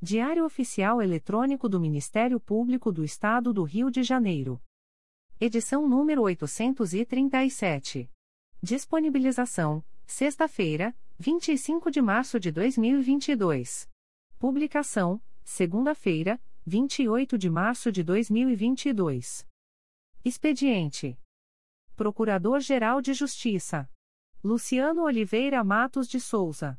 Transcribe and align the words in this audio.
Diário 0.00 0.44
Oficial 0.44 1.02
Eletrônico 1.02 1.68
do 1.68 1.80
Ministério 1.80 2.38
Público 2.38 2.92
do 2.92 3.02
Estado 3.02 3.52
do 3.52 3.64
Rio 3.64 3.90
de 3.90 4.04
Janeiro. 4.04 4.62
Edição 5.40 5.88
número 5.88 6.22
837. 6.22 8.08
Disponibilização: 8.62 9.84
sexta-feira, 10.06 10.96
25 11.18 11.90
de 11.90 12.00
março 12.00 12.38
de 12.38 12.52
2022. 12.52 13.90
Publicação: 14.38 15.20
segunda-feira, 15.42 16.40
28 16.64 17.36
de 17.36 17.50
março 17.50 17.90
de 17.90 18.04
2022. 18.04 19.44
Expediente: 20.24 21.18
Procurador-Geral 21.96 23.02
de 23.02 23.12
Justiça 23.14 23.90
Luciano 24.44 25.02
Oliveira 25.02 25.64
Matos 25.64 26.06
de 26.06 26.20
Souza. 26.20 26.78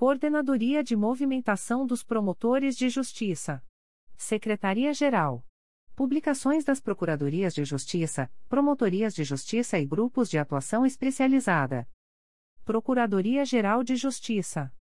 Coordenadoria 0.00 0.82
de 0.82 0.96
Movimentação 0.96 1.86
dos 1.86 2.02
Promotores 2.02 2.74
de 2.74 2.88
Justiça. 2.88 3.62
Secretaria-Geral. 4.16 5.46
Publicações 5.94 6.64
das 6.64 6.80
Procuradorias 6.80 7.52
de 7.52 7.66
Justiça, 7.66 8.32
Promotorias 8.48 9.14
de 9.14 9.24
Justiça 9.24 9.78
e 9.78 9.84
Grupos 9.84 10.30
de 10.30 10.38
Atuação 10.38 10.86
Especializada. 10.86 11.86
Procuradoria-Geral 12.64 13.84
de 13.84 13.94
Justiça. 13.94 14.72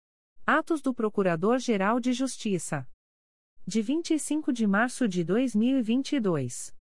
Atos 0.47 0.81
do 0.81 0.94
Procurador-Geral 0.94 2.00
de 2.00 2.13
Justiça. 2.13 2.88
De 3.68 3.81
25 3.81 4.53
de 4.53 4.66
março 4.66 5.06
de 5.06 5.25
2022. 5.25 6.74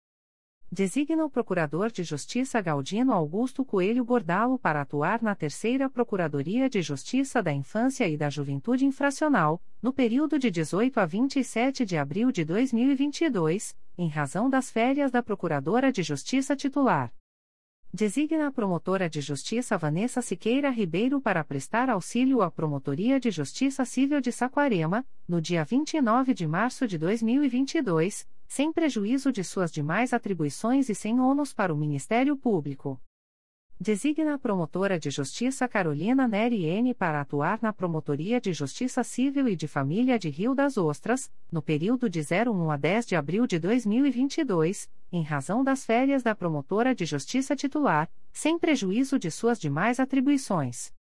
Designa 0.70 1.24
o 1.24 1.30
Procurador 1.30 1.90
de 1.90 2.02
Justiça 2.02 2.60
Galdino 2.60 3.14
Augusto 3.14 3.64
Coelho 3.64 4.04
Bordalo 4.04 4.58
para 4.58 4.82
atuar 4.82 5.22
na 5.22 5.34
Terceira 5.34 5.88
Procuradoria 5.88 6.68
de 6.68 6.82
Justiça 6.82 7.42
da 7.42 7.50
Infância 7.50 8.06
e 8.06 8.18
da 8.18 8.28
Juventude 8.28 8.84
Infracional, 8.84 9.62
no 9.82 9.94
período 9.94 10.38
de 10.38 10.50
18 10.50 11.00
a 11.00 11.06
27 11.06 11.86
de 11.86 11.96
abril 11.96 12.30
de 12.30 12.44
2022, 12.44 13.74
em 13.96 14.08
razão 14.08 14.50
das 14.50 14.70
férias 14.70 15.10
da 15.10 15.22
Procuradora 15.22 15.90
de 15.90 16.02
Justiça 16.02 16.54
titular. 16.54 17.10
Designa 17.92 18.48
a 18.48 18.52
promotora 18.52 19.08
de 19.08 19.22
justiça 19.22 19.78
Vanessa 19.78 20.20
Siqueira 20.20 20.68
Ribeiro 20.68 21.18
para 21.18 21.42
prestar 21.42 21.88
auxílio 21.88 22.42
à 22.42 22.50
Promotoria 22.50 23.18
de 23.18 23.30
Justiça 23.30 23.86
Civil 23.86 24.20
de 24.20 24.30
Saquarema, 24.30 25.06
no 25.26 25.40
dia 25.40 25.64
29 25.64 26.34
de 26.34 26.46
março 26.46 26.86
de 26.86 26.98
2022, 26.98 28.28
sem 28.48 28.72
prejuízo 28.72 29.30
de 29.30 29.44
suas 29.44 29.70
demais 29.70 30.14
atribuições 30.14 30.88
e 30.88 30.94
sem 30.94 31.20
ônus 31.20 31.52
para 31.52 31.72
o 31.72 31.76
Ministério 31.76 32.36
Público. 32.36 33.00
Designa 33.80 34.34
a 34.34 34.38
promotora 34.38 34.98
de 34.98 35.08
justiça 35.08 35.68
Carolina 35.68 36.26
Neri 36.26 36.64
N 36.64 36.92
para 36.94 37.20
atuar 37.20 37.60
na 37.62 37.72
Promotoria 37.72 38.40
de 38.40 38.52
Justiça 38.52 39.04
Civil 39.04 39.46
e 39.46 39.54
de 39.54 39.68
Família 39.68 40.18
de 40.18 40.28
Rio 40.28 40.52
das 40.52 40.76
Ostras, 40.76 41.30
no 41.52 41.62
período 41.62 42.10
de 42.10 42.20
01 42.20 42.70
a 42.72 42.76
10 42.76 43.06
de 43.06 43.14
abril 43.14 43.46
de 43.46 43.56
2022, 43.60 44.90
em 45.12 45.22
razão 45.22 45.62
das 45.62 45.84
férias 45.84 46.24
da 46.24 46.34
promotora 46.34 46.92
de 46.92 47.04
justiça 47.04 47.54
titular, 47.54 48.10
sem 48.32 48.58
prejuízo 48.58 49.16
de 49.16 49.30
suas 49.30 49.60
demais 49.60 50.00
atribuições. 50.00 50.97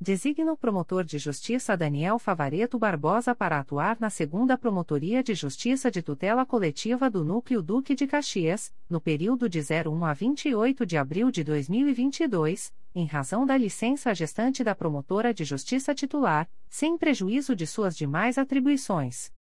Designa 0.00 0.52
o 0.52 0.56
promotor 0.56 1.02
de 1.02 1.18
justiça 1.18 1.76
Daniel 1.76 2.20
Favareto 2.20 2.78
Barbosa 2.78 3.34
para 3.34 3.58
atuar 3.58 3.96
na 3.98 4.08
segunda 4.08 4.56
Promotoria 4.56 5.24
de 5.24 5.34
Justiça 5.34 5.90
de 5.90 6.00
Tutela 6.00 6.46
Coletiva 6.46 7.10
do 7.10 7.24
Núcleo 7.24 7.60
Duque 7.60 7.96
de 7.96 8.06
Caxias, 8.06 8.72
no 8.88 9.00
período 9.00 9.48
de 9.48 9.58
01 9.58 10.04
a 10.04 10.12
28 10.12 10.86
de 10.86 10.96
abril 10.96 11.32
de 11.32 11.42
2022, 11.42 12.72
em 12.94 13.06
razão 13.06 13.44
da 13.44 13.56
licença 13.56 14.14
gestante 14.14 14.62
da 14.62 14.72
promotora 14.72 15.34
de 15.34 15.44
justiça 15.44 15.92
titular, 15.92 16.48
sem 16.68 16.96
prejuízo 16.96 17.56
de 17.56 17.66
suas 17.66 17.96
demais 17.96 18.38
atribuições. 18.38 19.36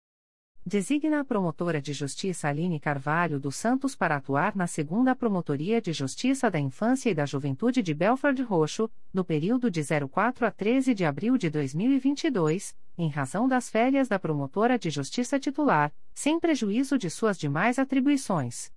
Designa 0.66 1.20
a 1.20 1.24
promotora 1.24 1.78
de 1.78 1.92
justiça 1.92 2.48
Aline 2.48 2.80
Carvalho 2.80 3.38
dos 3.38 3.54
Santos 3.54 3.94
para 3.94 4.16
atuar 4.16 4.56
na 4.56 4.66
segunda 4.66 5.14
Promotoria 5.14 5.78
de 5.78 5.92
Justiça 5.92 6.50
da 6.50 6.58
Infância 6.58 7.10
e 7.10 7.14
da 7.14 7.26
Juventude 7.26 7.82
de 7.82 7.92
Belford 7.92 8.40
Roxo, 8.42 8.90
no 9.12 9.22
período 9.22 9.70
de 9.70 9.82
04 9.82 10.46
a 10.46 10.50
13 10.50 10.94
de 10.94 11.04
abril 11.04 11.36
de 11.36 11.50
2022, 11.50 12.74
em 12.96 13.10
razão 13.10 13.46
das 13.46 13.68
férias 13.68 14.08
da 14.08 14.18
promotora 14.18 14.78
de 14.78 14.88
justiça 14.88 15.38
titular, 15.38 15.92
sem 16.14 16.40
prejuízo 16.40 16.96
de 16.96 17.10
suas 17.10 17.36
demais 17.36 17.78
atribuições. 17.78 18.72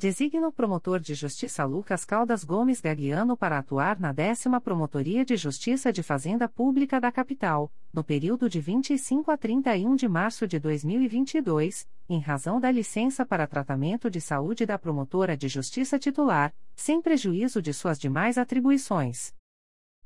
Designa 0.00 0.48
o 0.48 0.50
promotor 0.50 0.98
de 0.98 1.14
justiça 1.14 1.62
Lucas 1.62 2.06
Caldas 2.06 2.42
Gomes 2.42 2.80
Gagliano 2.80 3.36
para 3.36 3.58
atuar 3.58 4.00
na 4.00 4.12
décima 4.12 4.58
Promotoria 4.58 5.26
de 5.26 5.36
Justiça 5.36 5.92
de 5.92 6.02
Fazenda 6.02 6.48
Pública 6.48 6.98
da 6.98 7.12
Capital, 7.12 7.70
no 7.92 8.02
período 8.02 8.48
de 8.48 8.60
25 8.60 9.30
a 9.30 9.36
31 9.36 9.94
de 9.94 10.08
março 10.08 10.48
de 10.48 10.58
2022, 10.58 11.86
em 12.08 12.18
razão 12.18 12.58
da 12.58 12.70
licença 12.70 13.26
para 13.26 13.46
tratamento 13.46 14.08
de 14.08 14.22
saúde 14.22 14.64
da 14.64 14.78
promotora 14.78 15.36
de 15.36 15.48
justiça 15.48 15.98
titular, 15.98 16.54
sem 16.74 17.02
prejuízo 17.02 17.60
de 17.60 17.74
suas 17.74 17.98
demais 17.98 18.38
atribuições. 18.38 19.34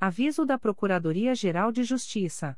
Aviso 0.00 0.44
da 0.44 0.58
Procuradoria-Geral 0.58 1.70
de 1.72 1.82
Justiça. 1.82 2.56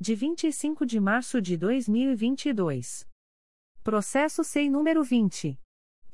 De 0.00 0.14
25 0.14 0.86
de 0.86 0.98
março 0.98 1.42
de 1.42 1.58
2022. 1.58 3.06
Processo 3.82 4.42
SEI 4.42 4.70
número 4.70 5.04
20. 5.04 5.60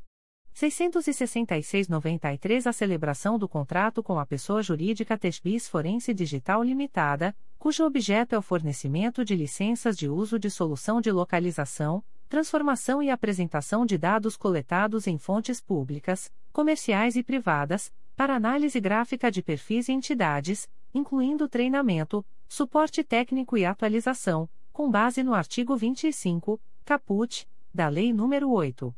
666-93 0.61 2.67
A 2.67 2.73
celebração 2.73 3.39
do 3.39 3.49
contrato 3.49 4.03
com 4.03 4.19
a 4.19 4.27
pessoa 4.27 4.63
jurídica 4.63 5.17
Tesbis 5.17 5.67
Forense 5.67 6.13
Digital 6.13 6.63
Limitada, 6.63 7.35
cujo 7.59 7.83
objeto 7.85 8.35
é 8.35 8.39
o 8.39 8.43
fornecimento 8.43 9.25
de 9.25 9.35
licenças 9.35 9.97
de 9.97 10.07
uso 10.07 10.39
de 10.39 10.51
solução 10.51 11.01
de 11.01 11.11
localização, 11.11 12.05
transformação 12.29 13.03
e 13.03 13.09
apresentação 13.09 13.87
de 13.87 13.97
dados 13.97 14.37
coletados 14.37 15.07
em 15.07 15.17
fontes 15.17 15.63
públicas, 15.63 16.31
comerciais 16.53 17.17
e 17.17 17.23
privadas, 17.23 17.91
para 18.15 18.37
análise 18.37 18.79
gráfica 18.79 19.31
de 19.31 19.43
perfis 19.43 19.89
e 19.89 19.93
entidades, 19.93 20.69
incluindo 20.93 21.49
treinamento, 21.49 22.23
suporte 22.47 23.03
técnico 23.03 23.57
e 23.57 23.65
atualização, 23.65 24.47
com 24.73 24.91
base 24.91 25.23
no 25.23 25.33
artigo 25.33 25.75
25, 25.75 26.61
caput, 26.85 27.49
da 27.73 27.89
Lei 27.89 28.13
nº 28.13 28.47
8. 28.47 28.95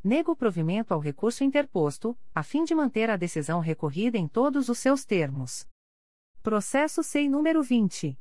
Nego 0.03 0.35
provimento 0.35 0.93
ao 0.93 0.99
recurso 0.99 1.43
interposto, 1.43 2.17
a 2.33 2.43
fim 2.43 2.63
de 2.63 2.73
manter 2.73 3.09
a 3.09 3.15
decisão 3.15 3.59
recorrida 3.59 4.17
em 4.17 4.27
todos 4.27 4.67
os 4.67 4.79
seus 4.79 5.05
termos. 5.05 5.67
Processo 6.41 7.03
SEI 7.03 7.29
número 7.29 7.61
20. 7.61 8.17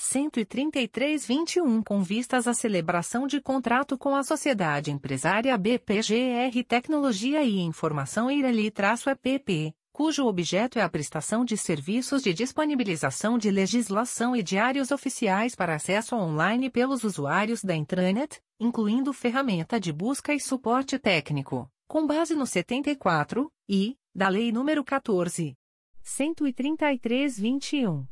133-21 0.00 1.84
com 1.84 2.02
vistas 2.02 2.48
à 2.48 2.54
celebração 2.54 3.26
de 3.26 3.38
contrato 3.38 3.98
com 3.98 4.16
a 4.16 4.22
sociedade 4.22 4.90
empresária 4.90 5.58
BPGR 5.58 6.64
Tecnologia 6.66 7.42
e 7.42 7.60
Informação 7.60 8.30
Irali-EPP, 8.30 9.74
cujo 9.92 10.24
objeto 10.24 10.78
é 10.78 10.82
a 10.82 10.88
prestação 10.88 11.44
de 11.44 11.58
serviços 11.58 12.22
de 12.22 12.32
disponibilização 12.32 13.36
de 13.36 13.50
legislação 13.50 14.34
e 14.34 14.42
diários 14.42 14.90
oficiais 14.90 15.54
para 15.54 15.74
acesso 15.74 16.16
online 16.16 16.70
pelos 16.70 17.04
usuários 17.04 17.62
da 17.62 17.76
intranet, 17.76 18.40
incluindo 18.58 19.12
ferramenta 19.12 19.78
de 19.78 19.92
busca 19.92 20.32
e 20.32 20.40
suporte 20.40 20.98
técnico, 20.98 21.70
com 21.86 22.06
base 22.06 22.34
no 22.34 22.46
74 22.46 23.52
e 23.68 23.98
da 24.14 24.30
Lei 24.30 24.50
nº 24.50 24.82
14. 24.82 25.54
133-21. 26.02 28.06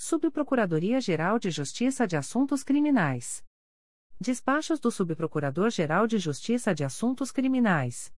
Subprocuradoria-Geral 0.00 1.40
de 1.40 1.50
Justiça 1.50 2.06
de 2.06 2.16
Assuntos 2.16 2.62
Criminais. 2.62 3.44
Despachos 4.20 4.78
do 4.78 4.92
Subprocurador-Geral 4.92 6.06
de 6.06 6.18
Justiça 6.18 6.72
de 6.72 6.84
Assuntos 6.84 7.32
Criminais. 7.32 8.12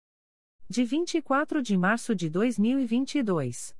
De 0.69 0.85
24 0.85 1.63
de 1.63 1.77
março 1.77 2.17
de 2.17 2.29
2022. 2.29 3.77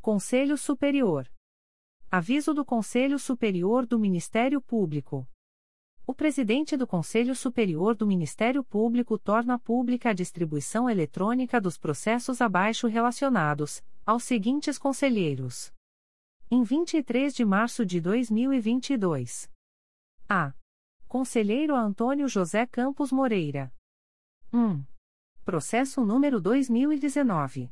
Conselho 0.00 0.56
Superior. 0.56 1.30
Aviso 2.10 2.54
do 2.54 2.64
Conselho 2.64 3.18
Superior 3.18 3.84
do 3.84 3.98
Ministério 3.98 4.62
Público. 4.62 5.28
O 6.06 6.14
presidente 6.14 6.74
do 6.74 6.86
Conselho 6.86 7.36
Superior 7.36 7.94
do 7.94 8.06
Ministério 8.06 8.64
Público 8.64 9.18
torna 9.18 9.58
pública 9.58 10.08
a 10.08 10.14
distribuição 10.14 10.88
eletrônica 10.88 11.60
dos 11.60 11.76
processos 11.76 12.40
abaixo 12.40 12.86
relacionados 12.86 13.82
aos 14.06 14.24
seguintes 14.24 14.78
conselheiros. 14.78 15.70
Em 16.50 16.62
23 16.62 17.34
de 17.34 17.44
março 17.44 17.84
de 17.84 18.00
2022. 18.00 19.50
A. 20.26 20.54
Conselheiro 21.06 21.76
Antônio 21.76 22.26
José 22.26 22.64
Campos 22.64 23.12
Moreira. 23.12 23.70
1. 24.52 24.84
Processo 25.44 26.04
número 26.04 26.40
2019. 26.40 27.70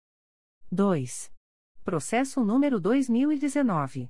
2. 0.71 1.31
Processo 1.83 2.43
número 2.43 2.79
2019 2.79 4.09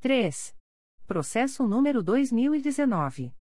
3. 0.00 0.54
Processo 1.06 1.66
número 1.66 2.02
2019. 2.02 3.34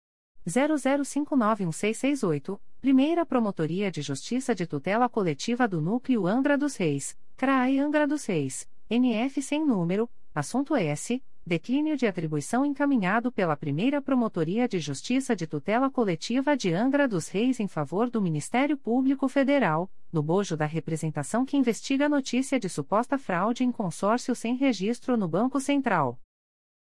00591668, 0.47 2.59
Primeira 2.81 3.25
Promotoria 3.25 3.89
de 3.89 4.01
Justiça 4.01 4.53
de 4.53 4.67
Tutela 4.67 5.07
Coletiva 5.07 5.65
do 5.67 5.81
Núcleo 5.81 6.27
Angra 6.27 6.57
dos 6.57 6.75
Reis, 6.75 7.17
CRAI 7.37 7.79
Angra 7.79 8.05
dos 8.07 8.25
Reis, 8.25 8.67
NF 8.89 9.41
sem 9.41 9.65
número, 9.65 10.09
assunto 10.35 10.75
S. 10.75 11.23
Declínio 11.45 11.97
de 11.97 12.07
atribuição 12.07 12.65
encaminhado 12.65 13.29
pela 13.29 13.57
Primeira 13.57 14.01
Promotoria 14.01 14.65
de 14.65 14.79
Justiça 14.79 15.35
de 15.35 15.45
Tutela 15.45 15.91
Coletiva 15.91 16.55
de 16.55 16.73
Angra 16.73 17.05
dos 17.05 17.27
Reis 17.27 17.59
em 17.59 17.67
favor 17.67 18.09
do 18.09 18.21
Ministério 18.21 18.77
Público 18.77 19.27
Federal, 19.27 19.91
no 20.09 20.23
bojo 20.23 20.55
da 20.55 20.65
representação 20.65 21.45
que 21.45 21.57
investiga 21.57 22.07
notícia 22.07 22.57
de 22.57 22.69
suposta 22.69 23.17
fraude 23.17 23.65
em 23.65 23.73
consórcio 23.73 24.33
sem 24.33 24.55
registro 24.55 25.17
no 25.17 25.27
Banco 25.27 25.59
Central. 25.59 26.17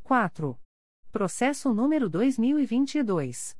4. 0.02 0.58
Processo 1.12 1.74
número 1.74 2.08
2022. 2.08 3.54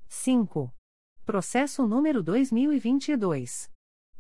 5. 0.10 0.72
Processo 1.26 1.88
número 1.88 2.22
2022 2.22 3.70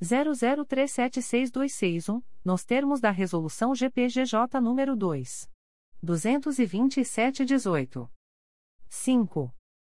00376261, 0.03 2.23
nos 2.45 2.65
termos 2.65 3.01
da 3.01 3.11
Resolução 3.11 3.75
GPGJ 3.75 4.61
nº 4.61 4.95
2. 4.95 5.51
22718. 6.03 8.11
5. 8.89 9.53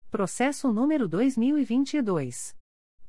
Processo 0.10 0.74
número 0.74 1.08
2022. 1.08 2.56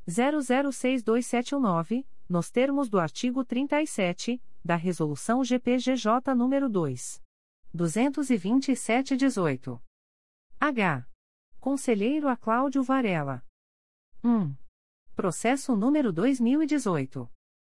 006279, 0.05 2.05
nos 2.27 2.51
termos 2.51 2.89
do 2.89 2.99
artigo 2.99 3.45
37, 3.45 4.43
da 4.65 4.75
Resolução 4.75 5.45
GPGJ 5.45 6.36
número 6.36 6.67
2. 6.67 7.21
227-18. 7.73 9.79
H. 10.60 11.07
Conselheiro 11.57 12.27
a 12.27 12.36
Cláudio 12.36 12.84
Varela. 12.84 13.41
1. 14.23 14.53
Processo 15.15 15.75
número 15.75 16.13
2018. 16.13 17.27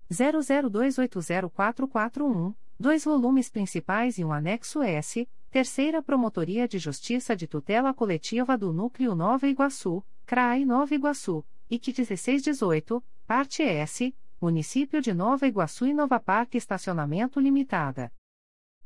00280441, 0.09 2.55
dois 2.79 3.03
volumes 3.03 3.49
principais 3.49 4.17
e 4.17 4.23
um 4.23 4.31
anexo 4.31 4.81
S, 4.81 5.29
Terceira 5.49 6.01
Promotoria 6.01 6.65
de 6.65 6.79
Justiça 6.79 7.35
de 7.35 7.47
Tutela 7.47 7.93
Coletiva 7.93 8.57
do 8.57 8.71
Núcleo 8.71 9.13
Nova 9.13 9.45
Iguaçu, 9.47 10.01
CRAI 10.25 10.63
Nova 10.63 10.95
Iguaçu, 10.95 11.45
IC 11.69 11.91
1618, 11.91 13.03
parte 13.25 13.61
S, 13.63 14.15
Município 14.39 15.01
de 15.01 15.13
Nova 15.13 15.45
Iguaçu 15.47 15.85
e 15.85 15.93
Nova 15.93 16.17
Parque 16.19 16.57
Estacionamento 16.57 17.41
Limitada. 17.41 18.09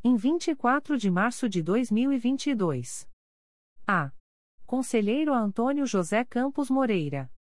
Em 0.03 0.15
24 0.15 0.97
de 0.97 1.09
março 1.09 1.49
de 1.49 1.63
2022. 1.63 3.09
A. 3.87 4.11
Conselheiro 4.65 5.33
Antônio 5.33 5.85
José 5.85 6.25
Campos 6.25 6.69
Moreira. 6.69 7.31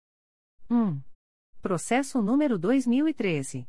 1. 0.70 1.00
Processo 1.60 2.22
número 2.22 2.56
2013. 2.58 3.68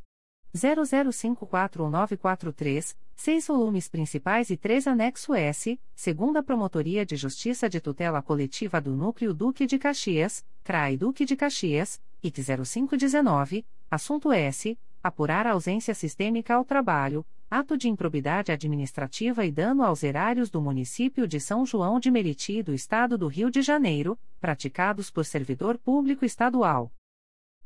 00541943, 0.56 2.96
seis 3.15 3.48
volumes 3.48 3.89
principais 3.89 4.50
e 4.50 4.56
três 4.56 4.88
anexo 4.88 5.34
S, 5.34 5.78
segunda 5.94 6.41
Promotoria 6.41 7.06
de 7.06 7.18
Justiça 7.18 7.70
de 7.70 7.82
Tutela 7.82 8.22
Coletiva 8.22 8.80
do 8.80 8.96
Núcleo 8.96 9.34
Duque 9.34 9.65
de 9.65 9.78
Caxias, 9.78 10.46
CRAI 10.63 10.96
Duque 10.96 11.26
de 11.26 11.36
Caxias, 11.36 12.02
IC 12.24 12.41
0519, 12.63 13.65
assunto 13.91 14.32
S, 14.32 14.80
apurar 15.06 15.46
ausência 15.46 15.94
sistêmica 15.94 16.56
ao 16.56 16.65
trabalho, 16.65 17.24
ato 17.48 17.78
de 17.78 17.88
improbidade 17.88 18.52
administrativa 18.52 19.46
e 19.46 19.52
dano 19.52 19.84
aos 19.84 20.02
erários 20.02 20.50
do 20.50 20.60
município 20.60 21.28
de 21.28 21.39
São 21.39 21.63
João 21.63 22.00
de 22.00 22.10
Meriti 22.10 22.63
do 22.63 22.74
Estado 22.74 23.15
do 23.15 23.28
Rio 23.28 23.52
de 23.52 23.62
Janeiro, 23.62 24.18
praticados 24.41 25.12
por 25.12 25.24
servidor 25.24 25.78
público 25.78 26.26
estadual. 26.26 26.91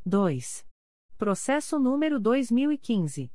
2. 0.06 0.66
Processo 1.18 1.80
número 1.80 2.20
2015. 2.20 3.32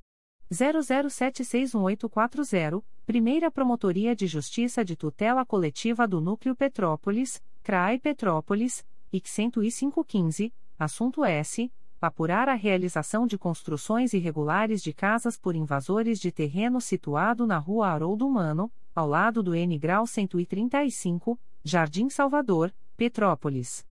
00761840, 0.53 2.85
Primeira 3.07 3.51
Promotoria 3.51 4.14
de 4.14 4.27
Justiça 4.27 4.85
de 4.85 4.97
Tutela 4.97 5.47
Coletiva 5.47 6.07
do 6.07 6.21
Núcleo 6.21 6.55
Petrópolis, 6.55 7.43
CRAI 7.62 7.99
Petrópolis, 7.99 8.85
IC 9.11 9.51
10515, 9.51 10.53
assunto 10.79 11.25
S. 11.25 11.73
Apurar 12.05 12.51
a 12.51 12.55
realização 12.55 13.27
de 13.27 13.38
construções 13.38 14.12
irregulares 14.12 14.83
de 14.83 14.93
casas 14.93 15.38
por 15.38 15.57
invasores 15.57 16.21
de 16.21 16.31
terreno 16.31 16.79
situado 16.79 17.47
na 17.47 17.57
Rua 17.57 17.88
Haroldo 17.88 18.29
Mano, 18.29 18.71
ao 18.95 19.09
lado 19.09 19.43
do 19.43 19.55
N 19.55 19.79
Grau 19.79 20.07
135, 20.07 21.40
Jardim 21.64 22.11
Salvador, 22.11 22.75
Petrópolis. 22.95 23.87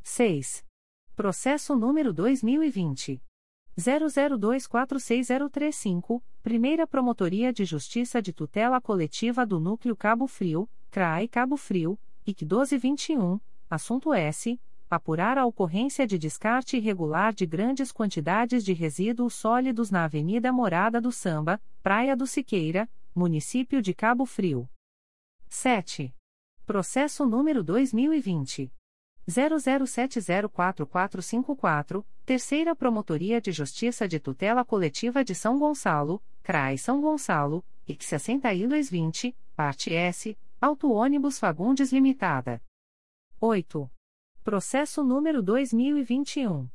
6. 0.00 0.64
Processo 1.16 1.74
número 1.74 2.12
2020 2.12 3.20
00246035, 3.78 6.22
Primeira 6.42 6.86
Promotoria 6.86 7.52
de 7.52 7.64
Justiça 7.64 8.22
de 8.22 8.32
Tutela 8.32 8.80
Coletiva 8.80 9.44
do 9.44 9.58
Núcleo 9.58 9.96
Cabo 9.96 10.26
Frio, 10.26 10.68
CRAI 10.90 11.28
Cabo 11.28 11.56
Frio, 11.56 11.98
IC 12.26 12.42
1221, 12.42 13.40
assunto 13.68 14.14
S 14.14 14.58
apurar 14.94 15.38
a 15.38 15.46
ocorrência 15.46 16.06
de 16.06 16.18
descarte 16.18 16.76
irregular 16.76 17.34
de 17.34 17.46
grandes 17.46 17.90
quantidades 17.90 18.64
de 18.64 18.72
resíduos 18.72 19.34
sólidos 19.34 19.90
na 19.90 20.04
Avenida 20.04 20.52
Morada 20.52 21.00
do 21.00 21.10
Samba, 21.10 21.60
Praia 21.82 22.16
do 22.16 22.26
Siqueira, 22.26 22.88
município 23.14 23.82
de 23.82 23.92
Cabo 23.92 24.24
Frio. 24.24 24.68
7. 25.48 26.14
Processo 26.64 27.26
número 27.26 27.62
2020. 27.62 28.72
00704454, 29.28 32.04
Terceira 32.26 32.76
Promotoria 32.76 33.40
de 33.40 33.52
Justiça 33.52 34.06
de 34.06 34.20
Tutela 34.20 34.62
Coletiva 34.64 35.24
de 35.24 35.34
São 35.34 35.58
Gonçalo, 35.58 36.22
CRAI 36.42 36.78
São 36.78 37.00
Gonçalo, 37.00 37.64
IC 37.88 38.04
60 38.04 38.52
Ilhas 38.52 38.90
20, 38.90 39.34
Parte 39.56 39.94
S, 39.94 40.36
Auto 40.60 40.90
Ônibus 40.90 41.38
Fagundes 41.38 41.90
Limitada. 41.92 42.60
8. 43.40 43.90
Processo 44.42 45.02
número 45.02 45.42
2021. 45.42 46.68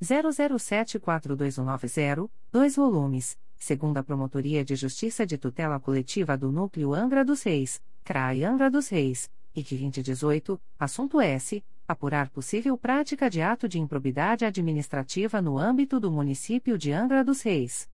00742190, 0.02 2.28
2 2.52 2.76
volumes, 2.76 3.38
segunda 3.58 4.02
Promotoria 4.02 4.66
de 4.66 4.76
Justiça 4.76 5.24
de 5.26 5.38
Tutela 5.38 5.80
Coletiva 5.80 6.38
do 6.38 6.52
Núcleo 6.52 6.94
Angra 6.94 7.26
dos 7.26 7.44
Reis, 7.44 7.82
CRAI 8.04 8.44
Angra 8.46 8.72
dos 8.72 8.88
Reis, 8.88 9.30
IC 9.54 9.78
2018, 9.78 10.60
assunto 10.80 11.22
S. 11.22 11.64
Apurar 11.90 12.30
possível 12.30 12.78
prática 12.78 13.30
de 13.32 13.42
ato 13.42 13.68
de 13.68 13.80
improbidade 13.80 14.46
administrativa 14.46 15.42
no 15.42 15.58
âmbito 15.58 16.00
do 16.00 16.12
município 16.12 16.78
de 16.78 16.92
Angra 16.92 17.24
dos 17.24 17.42
Reis. 17.42 17.90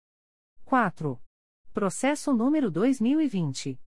4. 0.64 1.20
Processo 1.74 2.32
número 2.32 2.70
2020. 2.70 3.80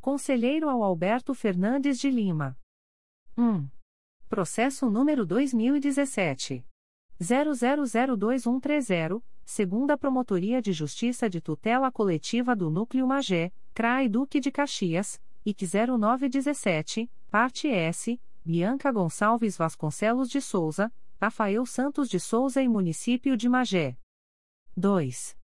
Conselheiro 0.00 0.68
ao 0.68 0.84
Alberto 0.84 1.34
Fernandes 1.34 1.98
de 1.98 2.08
Lima. 2.10 2.56
1. 3.36 3.68
Processo 4.28 4.88
número 4.88 5.26
2017. 5.26 6.64
00023130, 7.20 9.20
segunda 9.44 9.98
Promotoria 9.98 10.62
de 10.62 10.72
Justiça 10.72 11.28
de 11.28 11.40
Tutela 11.40 11.90
Coletiva 11.90 12.54
do 12.54 12.70
Núcleo 12.70 13.04
Magé, 13.06 13.52
CRAI 13.74 14.08
Duque 14.08 14.38
de 14.38 14.52
Caxias, 14.52 15.20
IC 15.44 15.64
0917, 15.98 17.10
parte 17.30 17.68
S, 17.68 18.20
Bianca 18.48 18.90
Gonçalves 18.90 19.56
Vasconcelos 19.58 20.30
de 20.30 20.40
Souza, 20.40 20.90
Rafael 21.20 21.66
Santos 21.66 22.08
de 22.08 22.18
Souza 22.18 22.62
e 22.62 22.68
Município 22.68 23.36
de 23.36 23.46
Magé. 23.46 23.94
2. 24.74 25.36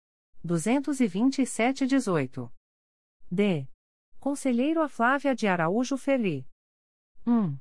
227-18. 0.45 2.51
D. 3.31 3.67
Conselheiro 4.19 4.81
a 4.81 4.89
Flávia 4.89 5.33
de 5.35 5.47
Araújo 5.47 5.97
Ferri. 5.97 6.47
1. 7.25 7.57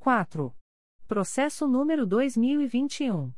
4. 0.09 0.55
Processo 1.07 1.69
número 1.69 2.07
2021. 2.07 3.31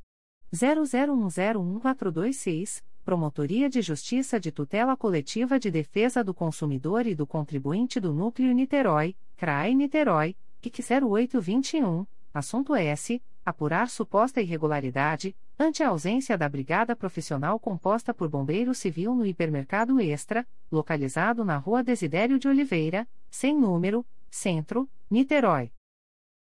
00101426, 0.54 2.84
Promotoria 3.04 3.68
de 3.68 3.82
Justiça 3.82 4.38
de 4.38 4.52
Tutela 4.52 4.96
Coletiva 4.96 5.58
de 5.58 5.68
Defesa 5.68 6.22
do 6.22 6.32
Consumidor 6.32 7.08
e 7.08 7.14
do 7.16 7.26
Contribuinte 7.26 7.98
do 7.98 8.12
Núcleo 8.12 8.54
Niterói, 8.54 9.16
CRAE 9.36 9.74
Niterói, 9.74 10.36
IC 10.64 10.80
0821, 11.02 12.06
assunto 12.32 12.76
S. 12.76 13.20
Apurar 13.44 13.90
suposta 13.90 14.40
irregularidade, 14.40 15.36
ante 15.58 15.82
a 15.82 15.88
ausência 15.88 16.38
da 16.38 16.48
Brigada 16.48 16.94
Profissional 16.94 17.58
composta 17.58 18.14
por 18.14 18.28
Bombeiro 18.28 18.72
Civil 18.76 19.12
no 19.16 19.26
Hipermercado 19.26 20.00
Extra, 20.00 20.46
localizado 20.70 21.44
na 21.44 21.56
Rua 21.56 21.82
Desidério 21.82 22.38
de 22.38 22.46
Oliveira, 22.46 23.08
sem 23.28 23.58
número, 23.58 24.06
Centro, 24.30 24.88
Niterói. 25.10 25.72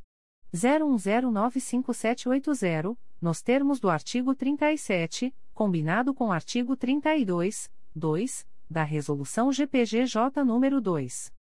01095780, 0.55 2.97
nos 3.21 3.43
termos 3.43 3.79
do 3.79 3.89
artigo 3.89 4.35
37, 4.35 5.33
combinado 5.55 6.13
com 6.13 6.27
o 6.29 6.33
artigo 6.33 6.77
32, 6.77 7.71
2, 7.95 8.45
da 8.69 8.83
Resolução 8.83 9.53
GPGJ 9.53 10.43
nº 10.45 10.81
2. 10.81 11.33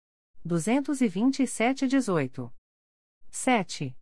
227-18. 0.45 2.51
7. 3.29 3.97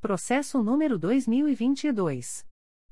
Processo 0.00 0.62
número 0.62 0.96
2022. 0.98 2.46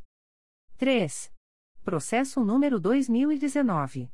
3. 0.76 1.32
Processo 1.84 2.44
número 2.44 2.80
2019. 2.80 4.10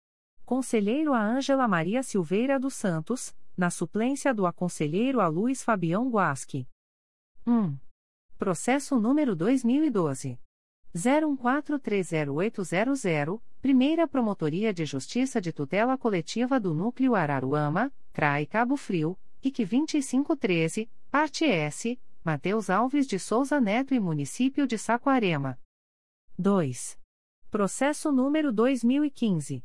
Conselheiro 0.52 1.14
a 1.14 1.24
Ângela 1.24 1.66
Maria 1.66 2.04
Silveira 2.04 2.60
dos 2.60 2.74
Santos, 2.74 3.34
na 3.56 3.70
suplência 3.70 4.34
do 4.34 4.46
aconselheiro 4.46 5.22
a 5.22 5.28
Luiz 5.30 5.64
Fabião 5.64 6.10
Guasque. 6.10 6.68
1. 7.48 7.78
Processo 8.38 9.00
número 9.00 9.34
2012. 9.34 10.38
01430800, 10.94 13.40
Primeira 13.62 14.06
Promotoria 14.06 14.74
de 14.74 14.84
Justiça 14.84 15.40
de 15.40 15.54
Tutela 15.54 15.98
Coletiva 15.98 16.60
do 16.60 16.74
Núcleo 16.74 17.16
Araruama, 17.16 17.90
CRAI 18.12 18.46
Cabo 18.46 18.76
Frio, 18.76 19.18
IC 19.42 19.66
2513, 19.66 20.92
parte 21.10 21.46
S, 21.46 21.98
Mateus 22.26 22.70
Alves 22.70 23.08
de 23.08 23.18
Souza 23.18 23.62
Neto 23.62 23.94
e 23.94 24.02
Município 24.02 24.68
de 24.68 24.78
Saquarema. 24.78 25.58
2. 26.38 27.00
Processo 27.50 28.12
número 28.12 28.52
2015. 28.52 29.64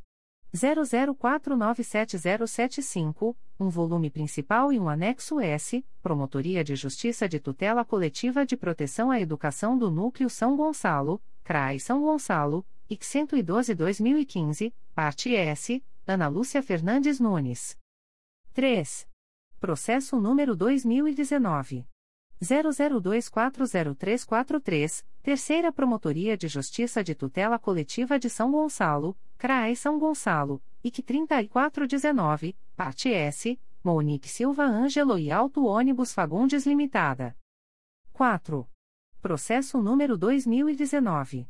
00497075, 0.57 3.37
um 3.61 3.69
volume 3.69 4.11
principal 4.11 4.73
e 4.73 4.81
um 4.81 4.89
anexo 4.89 5.39
S, 5.39 5.85
Promotoria 6.03 6.65
de 6.65 6.75
Justiça 6.75 7.29
de 7.29 7.39
Tutela 7.39 7.85
Coletiva 7.85 8.47
de 8.47 8.57
Proteção 8.57 9.11
à 9.11 9.21
Educação 9.21 9.77
do 9.77 9.91
Núcleo 9.91 10.31
São 10.31 10.57
Gonçalo, 10.57 11.21
CRAI 11.45 11.79
São 11.79 12.01
Gonçalo, 12.01 12.65
IC 12.89 13.05
112-2015, 13.05 14.73
parte 14.95 15.35
S, 15.35 15.85
Ana 16.07 16.29
Lúcia 16.29 16.63
Fernandes 16.63 17.21
Nunes. 17.21 17.77
3. 18.55 19.07
Processo 19.61 20.19
número 20.21 20.57
2019. 20.57 21.85
00240343, 22.43 25.05
Terceira 25.27 25.73
Promotoria 25.73 26.37
de 26.37 26.47
Justiça 26.47 27.03
de 27.03 27.13
Tutela 27.13 27.59
Coletiva 27.59 28.17
de 28.17 28.31
São 28.31 28.53
Gonçalo, 28.53 29.19
CRAE 29.37 29.75
São 29.75 29.99
Gonçalo, 29.99 30.63
IC 30.85 31.03
3419, 31.03 32.57
parte 32.77 33.13
S, 33.13 33.59
Monique 33.83 34.29
Silva 34.29 34.63
Ângelo 34.63 35.19
e 35.19 35.33
Auto 35.33 35.65
Ônibus 35.65 36.15
Fagundes 36.15 36.65
Limitada. 36.65 37.37
4. 38.13 38.69
Processo 39.21 39.83
número 39.83 40.17
2019. 40.17 41.49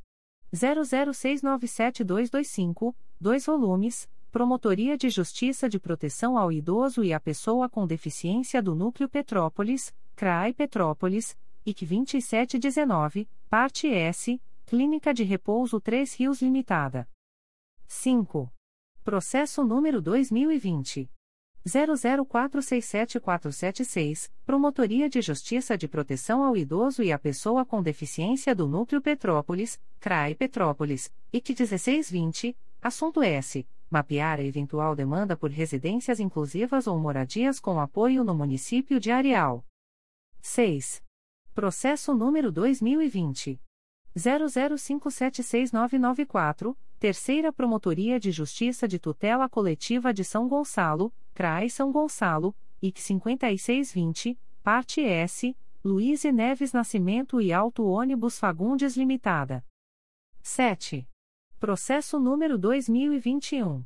00697225, 0.55 2.95
2 3.21 3.45
volumes, 3.45 4.09
Promotoria 4.33 4.97
de 4.97 5.11
Justiça 5.11 5.69
de 5.69 5.79
Proteção 5.79 6.39
ao 6.39 6.51
Idoso 6.51 7.05
e 7.05 7.13
à 7.13 7.21
Pessoa 7.21 7.69
com 7.69 7.87
Deficiência 7.87 8.63
do 8.63 8.75
Núcleo 8.75 9.07
Petrópolis, 9.07 9.95
CRAI 10.15 10.55
Petrópolis, 10.55 11.37
IC 11.67 11.85
2719, 11.85 13.29
Parte 13.49 13.87
S, 13.87 14.43
Clínica 14.67 15.15
de 15.15 15.23
Repouso 15.23 15.81
3 15.81 16.15
Rios 16.15 16.43
Limitada. 16.43 17.09
5. 17.87 18.53
Processo 19.05 19.63
número 19.63 20.03
2020. 20.03 21.09
00467476, 21.65 24.33
Promotoria 24.45 25.09
de 25.09 25.21
Justiça 25.21 25.79
de 25.79 25.87
Proteção 25.87 26.43
ao 26.43 26.57
Idoso 26.57 27.05
e 27.05 27.13
à 27.13 27.19
Pessoa 27.21 27.65
com 27.65 27.81
Deficiência 27.81 28.53
do 28.53 28.67
Núcleo 28.67 29.01
Petrópolis, 29.01 29.81
CRAI 30.01 30.35
Petrópolis, 30.35 31.15
IC 31.33 31.51
1620, 31.51 32.59
assunto 32.83 33.23
S 33.23 33.65
mapear 33.89 34.41
a 34.41 34.43
eventual 34.43 34.97
demanda 34.97 35.37
por 35.37 35.53
residências 35.53 36.19
inclusivas 36.19 36.89
ou 36.89 36.99
moradias 36.99 37.61
com 37.61 37.79
apoio 37.79 38.25
no 38.25 38.35
município 38.35 38.99
de 38.99 39.13
Areal. 39.13 39.65
6. 40.43 41.06
Processo 41.57 42.15
número 42.15 42.53
2020 42.53 43.59
00576994, 44.15 46.77
Terceira 46.99 47.51
Promotoria 47.51 48.21
de 48.21 48.31
Justiça 48.31 48.87
de 48.87 48.99
Tutela 48.99 49.49
Coletiva 49.49 50.13
de 50.13 50.23
São 50.23 50.47
Gonçalo, 50.47 51.11
CRAI 51.33 51.71
São 51.71 51.91
Gonçalo, 51.91 52.55
IC 52.83 53.01
5620, 53.01 54.39
parte 54.63 55.01
S, 55.01 55.57
Luiz 55.83 56.25
Neves 56.25 56.75
Nascimento 56.75 57.41
e 57.41 57.55
Auto 57.55 57.87
Ônibus 57.87 58.39
Fagundes 58.39 58.95
Limitada. 58.95 59.65
7. 60.43 61.09
Processo 61.59 62.21
número 62.21 62.59
2021. 62.59 63.83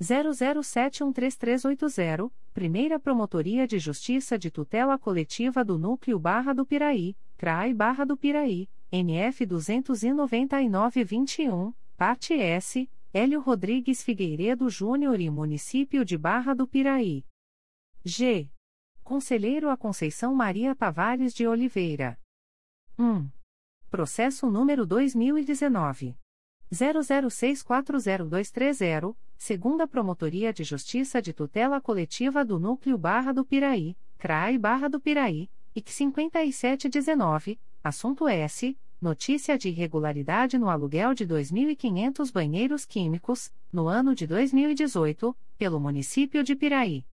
00713380, 0.00 2.32
Primeira 2.52 2.98
Promotoria 2.98 3.64
de 3.66 3.78
Justiça 3.78 4.38
de 4.38 4.50
Tutela 4.50 4.98
Coletiva 4.98 5.64
do 5.64 5.78
Núcleo 5.78 6.18
Barra 6.18 6.52
do 6.52 6.66
Piraí, 6.66 7.16
CRAI 7.36 7.72
Barra 7.72 8.04
do 8.04 8.14
Piraí, 8.16 8.68
NF 8.90 9.46
29921, 9.46 11.72
Parte 11.96 12.34
S, 12.34 12.90
Hélio 13.12 13.40
Rodrigues 13.40 14.02
Figueiredo 14.02 14.68
Júnior 14.68 15.20
e 15.20 15.30
Município 15.30 16.04
de 16.04 16.18
Barra 16.18 16.52
do 16.54 16.66
Piraí. 16.66 17.24
G. 18.04 18.50
Conselheiro 19.02 19.70
a 19.70 19.76
Conceição 19.76 20.34
Maria 20.34 20.74
Tavares 20.74 21.32
de 21.32 21.46
Oliveira. 21.46 22.18
1. 22.98 23.30
Processo 23.90 24.50
número 24.50 24.84
2019. 24.84 26.16
00640230, 26.72 29.14
segunda 29.36 29.86
Promotoria 29.86 30.52
de 30.52 30.64
Justiça 30.64 31.20
de 31.20 31.32
Tutela 31.32 31.80
Coletiva 31.80 32.44
do 32.44 32.58
Núcleo 32.58 32.96
Barra 32.96 33.32
do 33.32 33.44
Piraí, 33.44 33.96
CRAI 34.18 34.58
Barra 34.58 34.88
do 34.88 35.00
Piraí, 35.00 35.50
IC 35.74 35.90
5719, 35.90 37.58
assunto 37.82 38.28
S. 38.28 38.76
Notícia 39.00 39.58
de 39.58 39.68
irregularidade 39.68 40.56
no 40.56 40.70
aluguel 40.70 41.12
de 41.12 41.26
2.500 41.26 42.32
banheiros 42.32 42.86
químicos, 42.86 43.52
no 43.70 43.86
ano 43.86 44.14
de 44.14 44.26
2018, 44.26 45.36
pelo 45.58 45.78
município 45.78 46.42
de 46.42 46.56
Piraí. 46.56 47.04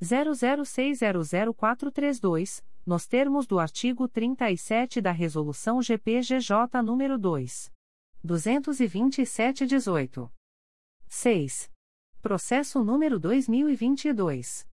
00600432, 0.02 2.62
nos 2.84 3.06
termos 3.06 3.46
do 3.46 3.58
artigo 3.58 4.06
37 4.06 5.00
da 5.00 5.10
Resolução 5.10 5.80
GPGJ 5.82 6.82
nº 6.82 7.16
2. 7.16 7.72
227-18. 8.24 10.30
6. 11.08 11.70
Processo 12.20 12.84
número 12.84 13.18
2022. 13.18 14.68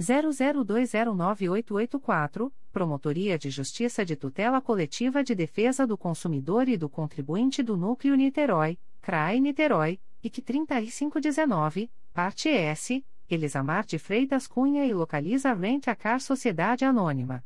00209884, 0.00 2.52
Promotoria 2.72 3.38
de 3.38 3.50
Justiça 3.50 4.04
de 4.04 4.16
Tutela 4.16 4.60
Coletiva 4.60 5.22
de 5.22 5.32
Defesa 5.32 5.86
do 5.86 5.96
Consumidor 5.96 6.68
e 6.68 6.76
do 6.76 6.88
Contribuinte 6.88 7.62
do 7.62 7.76
Núcleo 7.76 8.16
Niterói, 8.16 8.76
CRAE 9.00 9.40
Niterói, 9.40 10.00
IC 10.24 10.42
3519, 10.42 11.88
Parte 12.12 12.48
S, 12.48 13.06
Elisamar 13.30 13.86
de 13.86 13.96
Freitas 13.96 14.48
Cunha 14.48 14.84
e 14.84 14.92
localiza 14.92 15.54
Rent 15.54 15.86
a 15.86 15.94
Car 15.94 16.20
Sociedade 16.20 16.84
Anônima. 16.84 17.44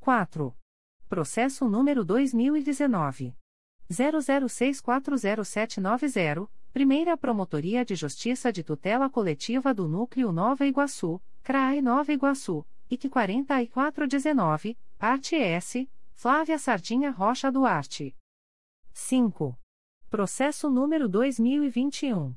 4. 0.00 0.54
Processo 1.08 1.66
número 1.66 2.04
2019. 2.04 3.34
00640790, 3.90 6.46
Primeira 6.72 7.16
Promotoria 7.18 7.84
de 7.84 7.94
Justiça 7.94 8.50
de 8.50 8.64
Tutela 8.64 9.10
Coletiva 9.10 9.74
do 9.74 9.86
Núcleo 9.86 10.32
Nova 10.32 10.66
Iguaçu, 10.66 11.20
CRAE 11.42 11.82
Nova 11.82 12.14
Iguaçu, 12.14 12.64
IC 12.90 13.10
4419, 13.10 14.78
Parte 14.96 15.36
S, 15.36 15.86
Flávia 16.14 16.58
Sardinha 16.58 17.10
Rocha 17.10 17.52
Duarte. 17.52 18.16
5. 18.90 19.54
Processo 20.08 20.70
número 20.70 21.10
2021. 21.10 22.34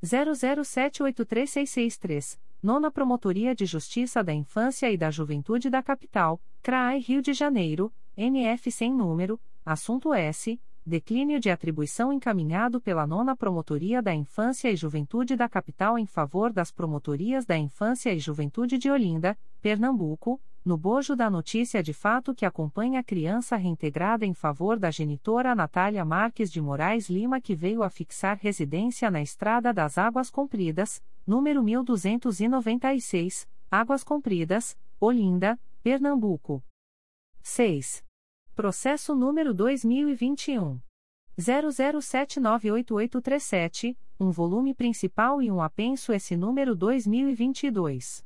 00783663, 0.00 2.38
Nona 2.62 2.88
Promotoria 2.88 3.52
de 3.52 3.66
Justiça 3.66 4.22
da 4.22 4.32
Infância 4.32 4.88
e 4.92 4.96
da 4.96 5.10
Juventude 5.10 5.68
da 5.68 5.82
Capital, 5.82 6.40
CRAE 6.62 7.00
Rio 7.00 7.20
de 7.20 7.32
Janeiro, 7.32 7.92
NF 8.16 8.70
sem 8.70 8.94
número, 8.94 9.40
assunto 9.66 10.14
S 10.14 10.60
declínio 10.84 11.38
de 11.38 11.50
atribuição 11.50 12.12
encaminhado 12.12 12.80
pela 12.80 13.06
Nona 13.06 13.36
Promotoria 13.36 14.02
da 14.02 14.14
Infância 14.14 14.70
e 14.70 14.76
Juventude 14.76 15.36
da 15.36 15.48
Capital 15.48 15.98
em 15.98 16.06
favor 16.06 16.52
das 16.52 16.72
Promotorias 16.72 17.46
da 17.46 17.56
Infância 17.56 18.12
e 18.12 18.18
Juventude 18.18 18.78
de 18.78 18.90
Olinda, 18.90 19.38
Pernambuco, 19.60 20.40
no 20.64 20.76
bojo 20.76 21.16
da 21.16 21.28
notícia 21.28 21.82
de 21.82 21.92
fato 21.92 22.34
que 22.34 22.46
acompanha 22.46 23.00
a 23.00 23.02
criança 23.02 23.56
reintegrada 23.56 24.24
em 24.24 24.34
favor 24.34 24.78
da 24.78 24.90
genitora 24.90 25.54
Natália 25.54 26.04
Marques 26.04 26.50
de 26.50 26.60
Moraes 26.60 27.08
Lima 27.08 27.40
que 27.40 27.54
veio 27.54 27.82
a 27.82 27.90
fixar 27.90 28.38
residência 28.38 29.10
na 29.10 29.20
Estrada 29.20 29.72
das 29.72 29.98
Águas 29.98 30.30
Compridas, 30.30 31.02
número 31.26 31.62
1296, 31.62 33.48
Águas 33.70 34.04
Compridas, 34.04 34.76
Olinda, 35.00 35.58
Pernambuco. 35.82 36.62
6. 37.42 38.04
Processo 38.54 39.14
número 39.14 39.54
2021. 39.54 40.78
00798837, 41.40 43.96
um 44.20 44.30
volume 44.30 44.74
principal 44.74 45.40
e 45.40 45.50
um 45.50 45.62
apenso 45.62 46.12
esse 46.12 46.36
número 46.36 46.76
2022. 46.76 48.22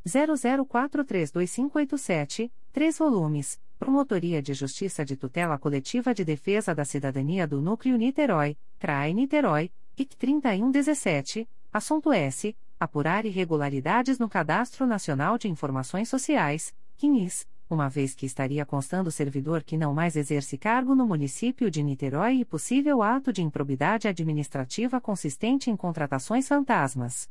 00432587, 0.03 2.51
3 2.71 2.97
volumes. 2.97 3.61
Promotoria 3.77 4.41
de 4.41 4.55
Justiça 4.55 5.05
de 5.05 5.15
Tutela 5.15 5.59
Coletiva 5.59 6.11
de 6.11 6.25
Defesa 6.25 6.73
da 6.73 6.85
Cidadania 6.85 7.45
do 7.45 7.61
Núcleo 7.61 7.95
Niterói, 7.97 8.57
CRAE 8.79 9.13
Niterói, 9.13 9.71
IC 9.95 10.17
3117, 10.17 11.47
assunto 11.71 12.11
S. 12.11 12.57
Apurar 12.79 13.27
irregularidades 13.27 14.17
no 14.17 14.27
Cadastro 14.27 14.87
Nacional 14.87 15.37
de 15.37 15.47
Informações 15.47 16.09
Sociais, 16.09 16.75
CNIS, 16.97 17.47
uma 17.69 17.89
vez 17.89 18.15
que 18.15 18.25
estaria 18.25 18.65
constando 18.65 19.11
servidor 19.11 19.61
que 19.63 19.77
não 19.77 19.93
mais 19.93 20.15
exerce 20.15 20.57
cargo 20.57 20.95
no 20.95 21.05
município 21.05 21.69
de 21.69 21.83
Niterói 21.83 22.39
e 22.39 22.45
possível 22.45 23.03
ato 23.03 23.33
de 23.33 23.43
improbidade 23.43 24.07
administrativa 24.07 25.01
consistente 25.01 25.69
em 25.69 25.75
contratações 25.75 26.47
fantasmas. 26.47 27.29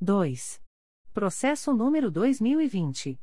2. 0.00 0.58
Processo 1.12 1.74
número 1.74 2.10
2020 2.10 3.20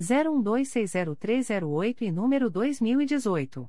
01260308 0.01 2.03
e 2.03 2.12
número 2.12 2.49
2018. 2.49 3.68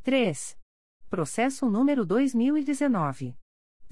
3. 0.04 0.58
Processo 1.10 1.70
número 1.70 2.06
2019. 2.06 3.36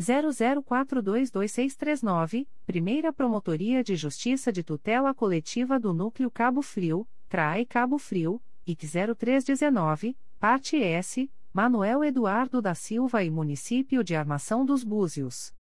00422639, 0.00 2.48
Primeira 2.66 3.12
Promotoria 3.12 3.84
de 3.84 3.94
Justiça 3.94 4.50
de 4.52 4.62
Tutela 4.62 5.14
Coletiva 5.14 5.78
do 5.78 5.94
Núcleo 5.94 6.30
Cabo 6.30 6.62
Frio, 6.62 7.06
CRAE 7.28 7.66
Cabo 7.66 7.98
Frio, 7.98 8.42
IC 8.66 8.86
0319, 9.16 10.16
parte 10.40 10.76
S, 10.76 11.30
Manuel 11.52 12.02
Eduardo 12.02 12.60
da 12.60 12.74
Silva 12.74 13.22
e 13.22 13.30
Município 13.30 14.02
de 14.02 14.16
Armação 14.16 14.64
dos 14.64 14.82
Búzios. 14.82 15.54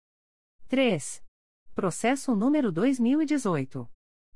3. 0.68 1.22
Processo 1.74 2.34
número 2.34 2.72
2018. 2.72 3.86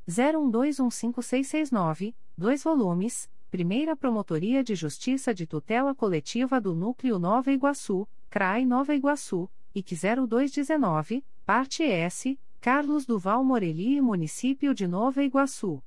01215669, 0.07 2.15
2 2.37 2.63
volumes, 2.63 3.31
Primeira 3.51 3.97
Promotoria 3.97 4.63
de 4.63 4.75
Justiça 4.75 5.33
de 5.33 5.47
Tutela 5.47 5.95
Coletiva 5.95 6.61
do 6.61 6.75
Núcleo 6.75 7.19
Nova 7.19 7.51
Iguaçu, 7.51 8.07
CRAI 8.29 8.67
Nova 8.67 8.95
Iguaçu, 8.95 9.51
IC 9.77 9.95
0219, 10.27 11.23
Parte 11.45 11.83
S, 11.83 12.41
Carlos 12.63 13.05
Duval 13.05 13.45
Morelli 13.45 13.99
e 13.99 14.01
Município 14.01 14.73
de 14.73 14.87
Nova 14.87 15.23
Iguaçu. 15.23 15.83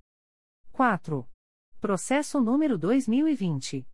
4. 0.72 1.28
Processo 1.82 2.40
número 2.40 2.78
2020. 2.78 3.88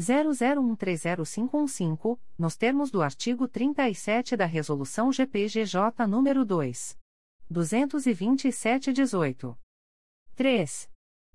00130515, 0.00 2.18
nos 2.38 2.56
termos 2.56 2.90
do 2.90 3.02
artigo 3.02 3.46
37 3.46 4.34
da 4.36 4.46
Resolução 4.46 5.12
GPGJ 5.12 6.06
nº 6.06 6.44
2. 6.44 6.98
227-18. 7.52 9.56
3. 10.34 10.89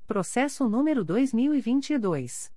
Processo 0.08 0.70
número 0.70 1.04
2022. 1.04 2.54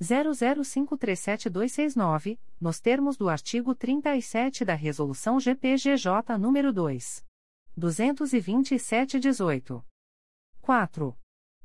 00537269, 0.00 2.38
nos 2.60 2.80
termos 2.80 3.16
do 3.16 3.28
artigo 3.28 3.74
37 3.74 4.64
da 4.64 4.74
Resolução 4.74 5.40
GPGJ 5.40 6.38
número 6.38 6.72
2. 6.72 7.26
227-18. 7.76 9.84
4. 10.60 11.18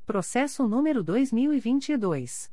Processo 0.04 0.66
número 0.68 1.02
2022. 1.02 2.52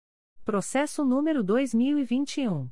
Processo 0.45 1.03
número 1.03 1.43
2021. 1.43 2.69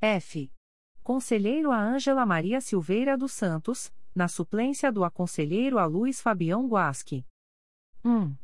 F. 0.00 0.50
Conselheiro 1.02 1.72
a 1.72 1.78
Ângela 1.78 2.24
Maria 2.24 2.60
Silveira 2.60 3.18
dos 3.18 3.32
Santos, 3.32 3.92
na 4.14 4.28
suplência 4.28 4.92
do 4.92 5.04
aconselheiro 5.04 5.78
a 5.78 5.84
Luiz 5.84 6.20
Fabião 6.20 6.66
Guasque. 6.66 7.24
1. 8.04 8.36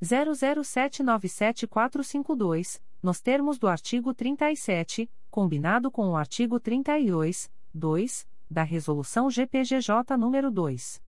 00797452, 0.01 2.81
nos 3.01 3.21
termos 3.21 3.57
do 3.57 3.67
artigo 3.67 4.13
37, 4.13 5.09
combinado 5.29 5.89
com 5.89 6.09
o 6.09 6.15
artigo 6.15 6.59
32, 6.59 7.51
2, 7.73 8.27
da 8.49 8.63
Resolução 8.63 9.29
GPGJ 9.29 10.17
nº 10.17 10.51
2. 10.51 11.01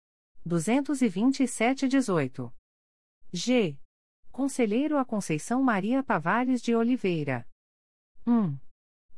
227-18. 0.47 2.51
G. 3.33 3.77
Conselheiro 4.31 4.97
a 4.97 5.05
Conceição 5.05 5.61
Maria 5.61 6.03
Tavares 6.03 6.61
de 6.61 6.75
Oliveira. 6.75 7.47
1. 8.25 8.57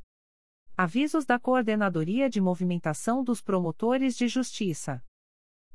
Avisos 0.76 1.26
da 1.26 1.40
Coordenadoria 1.40 2.30
de 2.30 2.40
Movimentação 2.40 3.24
dos 3.24 3.42
Promotores 3.42 4.16
de 4.16 4.28
Justiça. 4.28 5.04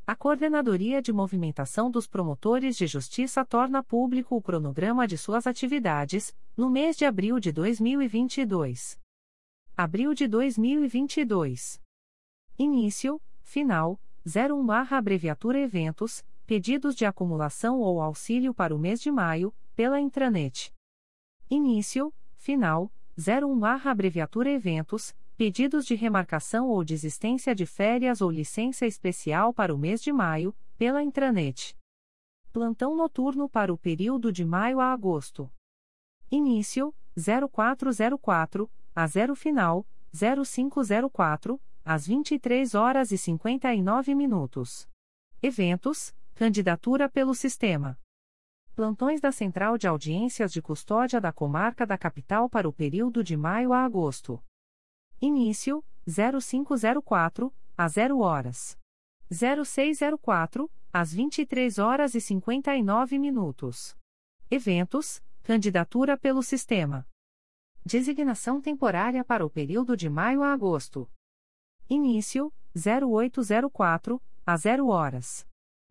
A 0.07 0.15
Coordenadoria 0.15 1.03
de 1.03 1.13
Movimentação 1.13 1.91
dos 1.91 2.07
Promotores 2.07 2.77
de 2.77 2.87
Justiça 2.87 3.45
torna 3.45 3.83
público 3.83 4.37
o 4.37 4.43
cronograma 4.43 5.09
de 5.09 5.19
suas 5.19 5.45
atividades, 5.47 6.33
no 6.57 6.71
mês 6.71 6.97
de 6.97 7.05
abril 7.05 7.41
de 7.41 7.51
2022. 7.51 9.02
Abril 9.75 10.13
de 10.13 10.29
2022. 10.29 11.81
Início, 12.59 13.23
final, 13.43 13.99
01 14.27 14.67
barra 14.67 14.99
abreviatura 14.99 15.59
eventos, 15.59 16.23
pedidos 16.47 16.95
de 16.95 17.07
acumulação 17.07 17.81
ou 17.81 17.99
auxílio 17.99 18.53
para 18.53 18.77
o 18.77 18.79
mês 18.79 19.01
de 19.01 19.11
maio, 19.11 19.53
pela 19.75 19.99
intranet. 19.99 20.75
Início, 21.49 22.13
final, 22.37 22.93
01 23.19 23.59
barra 23.59 23.91
abreviatura 23.91 24.51
eventos, 24.51 25.17
pedidos 25.39 25.87
de 25.87 25.95
remarcação 25.95 26.69
ou 26.69 26.85
desistência 26.85 27.55
de 27.55 27.65
férias 27.65 28.21
ou 28.21 28.31
licença 28.31 28.85
especial 28.85 29.55
para 29.55 29.75
o 29.75 29.79
mês 29.79 30.03
de 30.03 30.13
maio, 30.13 30.55
pela 30.77 31.03
intranet. 31.03 31.75
Plantão 32.53 32.95
noturno 32.95 33.49
para 33.49 33.73
o 33.73 33.79
período 33.79 34.31
de 34.31 34.45
maio 34.45 34.81
a 34.81 34.93
agosto. 34.93 35.51
Início, 36.31 36.95
0404, 37.17 38.71
a 38.95 39.07
zero 39.07 39.35
final, 39.35 39.87
0504, 40.13 41.61
às 41.85 42.07
23 42.07 42.75
horas 42.75 43.11
e 43.11 43.19
59 43.19 44.15
minutos. 44.15 44.89
Eventos, 45.43 46.15
candidatura 46.35 47.09
pelo 47.09 47.35
sistema. 47.35 47.99
Plantões 48.75 49.21
da 49.21 49.33
Central 49.33 49.77
de 49.77 49.87
Audiências 49.87 50.53
de 50.53 50.63
Custódia 50.63 51.21
da 51.21 51.33
Comarca 51.33 51.87
da 51.87 51.99
Capital 51.99 52.49
para 52.49 52.69
o 52.69 52.73
período 52.73 53.25
de 53.25 53.37
maio 53.37 53.73
a 53.73 53.85
agosto. 53.85 54.43
Início, 55.21 55.85
0504, 56.07 57.55
às 57.77 57.93
0 57.93 58.19
horas. 58.19 58.79
0604, 59.31 60.71
às 60.93 61.13
23 61.13 61.79
horas 61.79 62.15
e 62.15 62.21
59 62.21 63.19
minutos. 63.19 63.97
Eventos, 64.51 65.23
candidatura 65.43 66.19
pelo 66.19 66.43
sistema. 66.43 67.07
Designação 67.85 68.61
temporária 68.61 69.25
para 69.25 69.45
o 69.45 69.51
período 69.51 69.97
de 69.97 70.09
maio 70.09 70.45
a 70.45 70.53
agosto. 70.53 71.11
Início: 71.91 72.53
0804, 72.77 74.23
a 74.47 74.57
0 74.57 74.87
horas. 74.87 75.45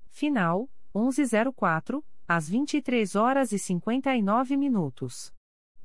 Final: 0.09 0.69
1104, 0.95 2.03
às 2.25 2.47
23 2.47 3.15
horas 3.15 3.51
e 3.51 3.59
59 3.59 4.55
minutos. 4.55 5.33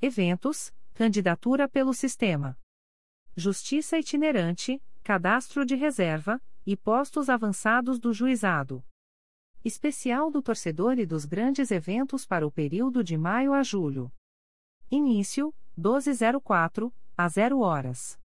Eventos: 0.00 0.72
Candidatura 0.94 1.68
pelo 1.68 1.92
Sistema. 1.92 2.56
Justiça 3.36 3.98
itinerante, 3.98 4.80
Cadastro 5.02 5.66
de 5.66 5.74
Reserva 5.74 6.40
e 6.64 6.76
postos 6.76 7.28
avançados 7.28 7.98
do 7.98 8.12
Juizado. 8.12 8.84
Especial 9.64 10.30
do 10.30 10.40
torcedor 10.40 11.00
e 11.00 11.04
dos 11.04 11.24
grandes 11.24 11.72
eventos 11.72 12.24
para 12.24 12.46
o 12.46 12.52
período 12.52 13.02
de 13.02 13.18
maio 13.18 13.52
a 13.52 13.64
julho. 13.64 14.12
Início: 14.88 15.52
1204, 15.77 16.93
a 17.16 17.28
0 17.28 17.61
horas. 17.61 18.19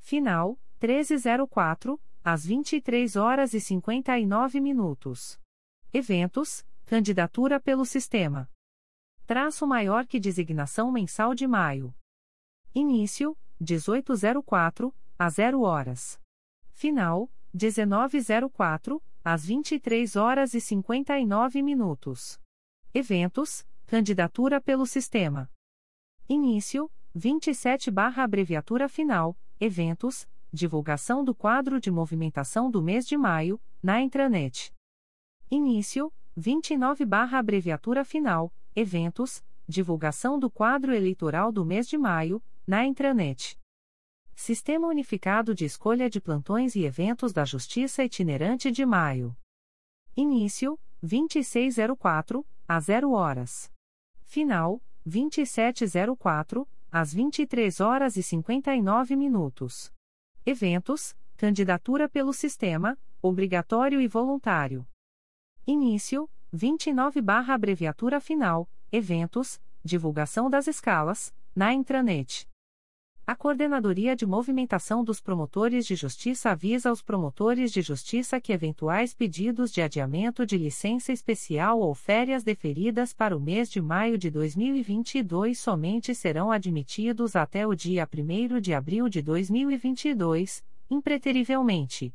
Final, 0.00 0.58
1304, 0.80 2.00
às 2.22 2.46
23 2.46 3.16
horas 3.16 3.52
e 3.52 3.60
59 3.60 4.60
minutos. 4.60 5.38
Eventos, 5.92 6.66
candidatura 6.86 7.60
pelo 7.60 7.84
sistema. 7.84 8.50
Traço 9.26 9.66
maior 9.66 10.06
que 10.06 10.18
designação 10.18 10.90
mensal 10.90 11.34
de 11.34 11.46
maio. 11.46 11.94
Início, 12.74 13.36
1804, 13.60 14.94
a 15.18 15.30
0 15.30 15.60
horas. 15.62 16.20
Final, 16.72 17.30
1904, 17.52 19.02
às 19.22 19.44
23 19.46 20.16
horas 20.16 20.54
e 20.54 20.60
59 20.60 21.62
minutos. 21.62 22.40
Eventos, 22.92 23.66
candidatura 23.86 24.60
pelo 24.60 24.86
sistema. 24.86 25.50
Início: 26.26 26.90
27 27.14 27.90
barra 27.90 28.22
abreviatura 28.24 28.88
final, 28.88 29.36
eventos, 29.60 30.26
divulgação 30.50 31.22
do 31.22 31.34
quadro 31.34 31.78
de 31.78 31.90
movimentação 31.90 32.70
do 32.70 32.80
mês 32.80 33.06
de 33.06 33.14
maio, 33.14 33.60
na 33.82 34.00
intranet. 34.00 34.72
Início: 35.50 36.10
29 36.34 37.04
barra 37.04 37.38
abreviatura 37.38 38.06
final, 38.06 38.50
eventos, 38.74 39.44
divulgação 39.68 40.38
do 40.38 40.50
quadro 40.50 40.94
eleitoral 40.94 41.52
do 41.52 41.62
mês 41.62 41.86
de 41.86 41.98
maio, 41.98 42.42
na 42.66 42.86
intranet. 42.86 43.58
Sistema 44.34 44.88
Unificado 44.88 45.54
de 45.54 45.66
Escolha 45.66 46.08
de 46.08 46.22
Plantões 46.22 46.74
e 46.74 46.84
Eventos 46.84 47.34
da 47.34 47.44
Justiça 47.44 48.02
Itinerante 48.02 48.70
de 48.70 48.86
Maio. 48.86 49.36
Início: 50.16 50.80
2604, 51.02 52.46
a 52.66 52.80
0 52.80 53.12
horas. 53.12 53.70
Final: 54.22 54.80
2704, 55.06 56.66
às 56.90 57.12
23 57.12 57.80
horas 57.80 58.16
e 58.16 58.22
59 58.22 59.16
minutos. 59.16 59.92
Eventos, 60.46 61.14
candidatura 61.36 62.08
pelo 62.08 62.32
sistema, 62.32 62.98
obrigatório 63.20 64.00
e 64.00 64.08
voluntário. 64.08 64.86
Início, 65.66 66.28
29 66.52 67.20
barra 67.20 67.54
abreviatura 67.54 68.20
final, 68.20 68.68
eventos, 68.90 69.60
divulgação 69.84 70.48
das 70.48 70.66
escalas, 70.66 71.34
na 71.54 71.72
intranet. 71.74 72.48
A 73.26 73.34
Coordenadoria 73.34 74.14
de 74.14 74.26
Movimentação 74.26 75.02
dos 75.02 75.18
Promotores 75.18 75.86
de 75.86 75.94
Justiça 75.96 76.50
avisa 76.50 76.90
aos 76.90 77.00
promotores 77.00 77.72
de 77.72 77.80
justiça 77.80 78.38
que 78.38 78.52
eventuais 78.52 79.14
pedidos 79.14 79.72
de 79.72 79.80
adiamento 79.80 80.44
de 80.44 80.58
licença 80.58 81.10
especial 81.10 81.80
ou 81.80 81.94
férias 81.94 82.44
deferidas 82.44 83.14
para 83.14 83.34
o 83.34 83.40
mês 83.40 83.70
de 83.70 83.80
maio 83.80 84.18
de 84.18 84.30
2022 84.30 85.58
somente 85.58 86.14
serão 86.14 86.52
admitidos 86.52 87.34
até 87.34 87.66
o 87.66 87.74
dia 87.74 88.06
1 88.06 88.60
de 88.60 88.74
abril 88.74 89.08
de 89.08 89.22
2022, 89.22 90.62
impreterivelmente. 90.90 92.14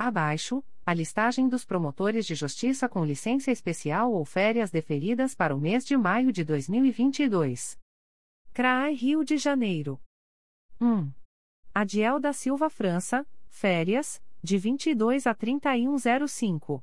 abaixo, 0.00 0.64
a 0.84 0.94
listagem 0.94 1.46
dos 1.46 1.64
promotores 1.64 2.24
de 2.24 2.34
justiça 2.34 2.88
com 2.88 3.04
licença 3.04 3.50
especial 3.50 4.12
ou 4.12 4.24
férias 4.24 4.70
deferidas 4.70 5.34
para 5.34 5.54
o 5.54 5.60
mês 5.60 5.84
de 5.84 5.94
maio 5.96 6.32
de 6.32 6.42
2022. 6.42 7.78
CRAI 8.54 8.94
Rio 8.94 9.22
de 9.22 9.36
Janeiro. 9.36 10.00
1. 10.80 11.12
Adiel 11.74 12.18
da 12.18 12.32
Silva 12.32 12.70
França, 12.70 13.26
férias, 13.48 14.22
de 14.42 14.56
22 14.56 15.26
a 15.26 15.34
3105. 15.34 16.82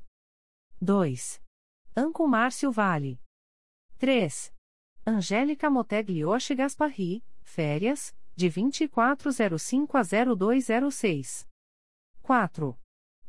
2. 0.80 1.42
Anco 1.96 2.28
Márcio 2.28 2.70
Vale. 2.70 3.20
3. 3.98 4.54
Angélica 5.04 5.68
Moteglioche 5.68 6.54
Gasparri, 6.54 7.24
férias, 7.42 8.14
de 8.36 8.48
2405 8.48 9.96
a 9.96 10.02
0206. 10.04 11.48
4. 12.22 12.78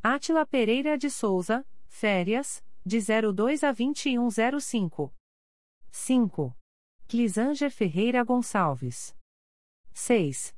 Átila 0.01 0.45
Pereira 0.45 0.97
de 0.97 1.09
Souza, 1.09 1.67
férias, 1.89 2.63
de 2.85 2.99
02 3.01 3.65
a 3.65 3.73
2105. 3.73 5.13
5. 5.91 6.57
Clisanger 7.05 7.69
Ferreira 7.69 8.23
Gonçalves. 8.23 9.13
6. 9.93 10.55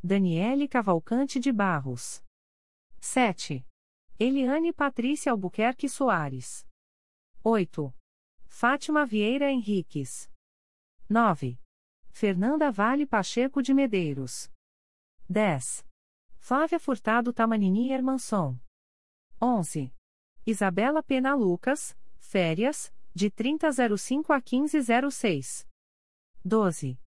Daniele 0.00 0.68
Cavalcante 0.68 1.40
de 1.40 1.50
Barros. 1.50 2.22
7. 3.00 3.66
Eliane 4.16 4.72
Patrícia 4.72 5.32
Albuquerque 5.32 5.88
Soares. 5.88 6.64
8. 7.42 7.92
Fátima 8.46 9.04
Vieira 9.04 9.50
Henriques. 9.50 10.30
9. 11.08 11.58
Fernanda 12.12 12.70
Vale 12.70 13.06
Pacheco 13.06 13.60
de 13.60 13.74
Medeiros. 13.74 14.52
10. 15.28 15.84
Flávia 16.38 16.78
Furtado 16.78 17.32
Tamanini 17.32 17.90
Hermanson. 17.90 18.63
11. 19.40 19.92
Isabela 20.46 21.02
Pena 21.02 21.34
Lucas, 21.34 21.96
férias, 22.18 22.92
de 23.14 23.30
3005 23.30 24.32
a 24.32 24.36
1506. 24.36 25.66
12. 26.44 26.98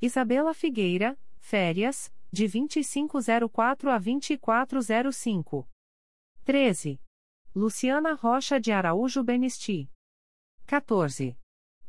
Isabela 0.00 0.52
Figueira, 0.54 1.18
férias, 1.38 2.12
de 2.32 2.48
2504 2.48 3.90
a 3.90 3.98
2405. 3.98 5.68
13. 6.44 7.00
Luciana 7.54 8.14
Rocha 8.14 8.58
de 8.58 8.72
Araújo 8.72 9.22
Benisti. 9.22 9.90
14. 10.66 11.36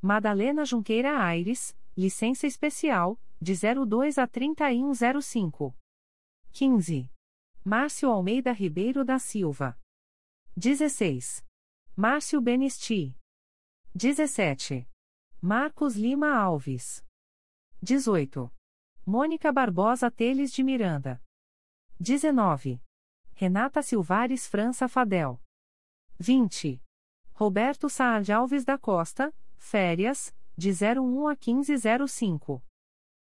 Madalena 0.02 0.66
Junqueira 0.66 1.24
Aires, 1.24 1.76
licença 1.96 2.46
especial, 2.46 3.18
de 3.42 3.54
02 3.56 4.18
a 4.18 4.28
3105. 4.28 5.76
15. 6.52 7.10
Márcio 7.64 8.12
Almeida 8.12 8.52
Ribeiro 8.52 9.06
da 9.06 9.18
Silva. 9.18 9.80
16. 10.56 11.44
Márcio 11.98 12.40
Benisti. 12.40 13.18
17. 13.96 14.88
Marcos 15.42 15.96
Lima 15.96 16.36
Alves. 16.38 17.04
18. 17.82 18.52
Mônica 19.04 19.52
Barbosa 19.52 20.12
Teles 20.12 20.52
de 20.54 20.64
Miranda. 20.64 21.20
19. 22.00 22.80
Renata 23.34 23.82
Silvares 23.82 24.48
França 24.48 24.88
Fadel. 24.88 25.42
20. 26.20 26.80
Roberto 27.34 27.90
Saad 27.90 28.32
Alves 28.32 28.64
da 28.64 28.78
Costa, 28.78 29.34
férias, 29.58 30.36
de 30.56 30.70
01 30.70 31.28
a 31.30 31.36
1505. 31.36 32.64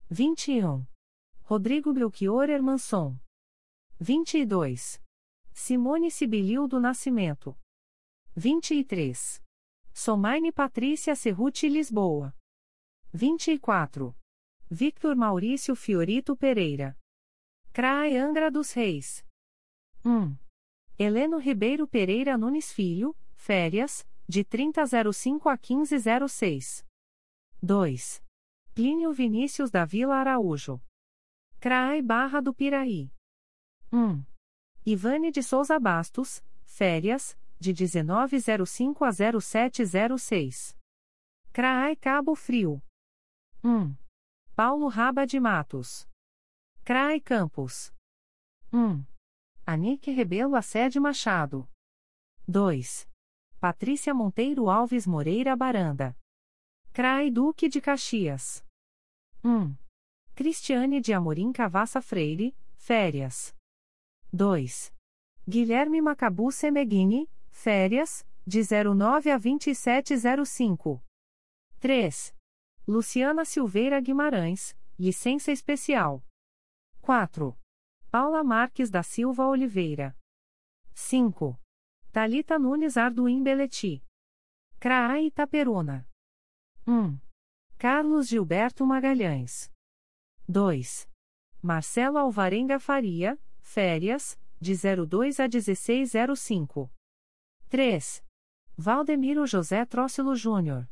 21. 0.09 0.87
Rodrigo 1.43 1.93
Belchior 1.93 2.49
Hermanson. 2.49 3.15
22. 3.99 5.00
Simone 5.53 6.09
Sibilil 6.09 6.67
do 6.67 6.79
Nascimento. 6.79 7.57
23. 8.35 9.41
Somaine 9.93 10.51
Patrícia 10.51 11.15
Cerruti 11.15 11.67
Lisboa. 11.67 12.33
24. 13.13 14.15
Victor 14.69 15.15
Maurício 15.15 15.75
Fiorito 15.75 16.35
Pereira. 16.35 16.97
CRAE 17.73 18.17
Angra 18.17 18.49
dos 18.49 18.71
Reis. 18.73 19.25
1. 20.03 20.37
Heleno 20.97 21.37
Ribeiro 21.37 21.87
Pereira 21.87 22.37
Nunes 22.37 22.71
Filho, 22.71 23.15
férias, 23.33 24.07
de 24.27 24.43
3005 24.45 25.49
a 25.49 25.57
1506. 25.57 26.85
2. 27.61 28.23
Plínio 28.73 29.11
Vinícius 29.11 29.69
da 29.69 29.83
Vila 29.83 30.15
Araújo. 30.15 30.81
CRAE 31.59 32.01
Barra 32.01 32.41
do 32.41 32.53
Piraí. 32.53 33.11
1. 33.91 34.30
Ivane 34.85 35.31
de 35.31 35.43
Souza 35.43 35.77
Bastos, 35.79 36.43
férias, 36.65 37.37
de 37.59 37.71
1905 37.71 39.05
a 39.05 39.11
0706. 39.11 40.75
CRAI 41.53 41.95
Cabo 41.97 42.33
Frio. 42.33 42.81
1. 43.63 43.95
Paulo 44.55 44.87
Raba 44.87 45.27
de 45.27 45.39
Matos. 45.39 46.07
CRAI 46.83 47.21
Campos. 47.21 47.93
1. 48.73 49.05
Anique 49.67 50.11
Rebelo 50.11 50.55
Assede 50.55 50.99
Machado. 50.99 51.69
2. 52.47 53.07
Patrícia 53.59 54.15
Monteiro 54.15 54.67
Alves 54.67 55.05
Moreira 55.05 55.55
Baranda. 55.55 56.17
CRAI 56.91 57.29
Duque 57.29 57.69
de 57.69 57.79
Caxias. 57.79 58.65
1. 59.43 59.77
Cristiane 60.33 60.99
de 60.99 61.13
Amorim 61.13 61.51
Cavassa 61.51 62.01
Freire, 62.01 62.55
férias. 62.75 63.53
2. 64.33 64.93
Guilherme 65.45 66.01
Macabu 66.01 66.51
Semeghini, 66.51 67.29
férias, 67.49 68.25
de 68.47 68.61
09 68.63 69.29
a 69.29 69.37
2705. 69.37 71.03
3. 71.79 72.35
Luciana 72.87 73.43
Silveira 73.43 73.99
Guimarães, 73.99 74.75
licença 74.97 75.51
especial. 75.51 76.23
4. 77.01 77.57
Paula 78.09 78.43
Marques 78.43 78.89
da 78.89 79.03
Silva 79.03 79.47
Oliveira. 79.47 80.15
5. 80.93 81.59
Talita 82.11 82.57
Nunes 82.57 82.97
Arduim 82.97 83.43
Beleti. 83.43 84.03
Craai 84.79 85.27
Itaperuna. 85.27 86.07
1. 86.87 87.19
Carlos 87.77 88.27
Gilberto 88.27 88.85
Magalhães. 88.85 89.69
2. 90.47 91.07
Marcelo 91.61 92.17
Alvarenga 92.17 92.79
Faria, 92.79 93.39
Férias, 93.71 94.37
de 94.59 94.73
02 94.75 95.39
a 95.39 95.47
1605. 95.47 96.91
3. 97.69 98.21
Valdemiro 98.77 99.45
José 99.47 99.85
Trócilo 99.85 100.35
Júnior. 100.35 100.89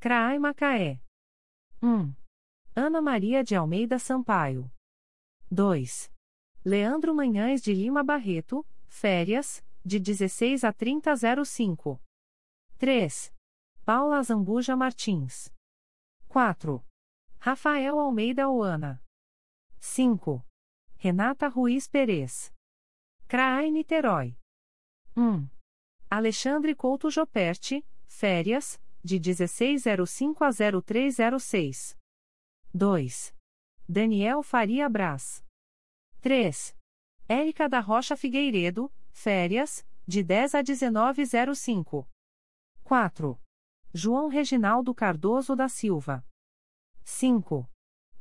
CRAI 0.00 0.38
Macaé. 0.38 1.00
1. 1.80 2.14
Ana 2.76 3.00
Maria 3.00 3.42
de 3.42 3.56
Almeida 3.56 3.98
Sampaio. 3.98 4.70
2. 5.50 6.10
Leandro 6.62 7.14
Manhães 7.14 7.62
de 7.62 7.72
Lima 7.72 8.04
Barreto, 8.04 8.66
Férias, 8.86 9.64
de 9.82 9.98
16 9.98 10.62
a 10.62 10.74
3005. 10.74 11.98
3. 12.76 13.32
Paula 13.82 14.22
Zambuja 14.22 14.76
Martins. 14.76 15.50
4. 16.28 16.84
Rafael 17.40 17.98
Almeida 17.98 18.46
Oana. 18.50 19.02
5. 19.80 20.44
Renata 21.04 21.48
Ruiz 21.48 21.86
Perez. 21.86 22.50
CRAI 23.28 23.70
Niterói. 23.70 24.38
1. 25.14 25.46
Alexandre 26.08 26.74
Couto 26.74 27.10
Joperti, 27.10 27.84
férias, 28.06 28.80
de 29.04 29.20
1605 29.20 30.42
a 30.42 30.50
0306. 30.50 31.94
2. 32.72 33.34
Daniel 33.86 34.42
Faria 34.42 34.88
Braz. 34.88 35.44
3. 36.22 36.74
Érica 37.28 37.68
da 37.68 37.80
Rocha 37.80 38.16
Figueiredo, 38.16 38.90
férias, 39.12 39.86
de 40.08 40.22
10 40.22 40.54
a 40.54 40.62
1905. 40.62 42.08
4. 42.82 43.38
João 43.92 44.28
Reginaldo 44.28 44.94
Cardoso 44.94 45.54
da 45.54 45.68
Silva. 45.68 46.26
5. 47.04 47.70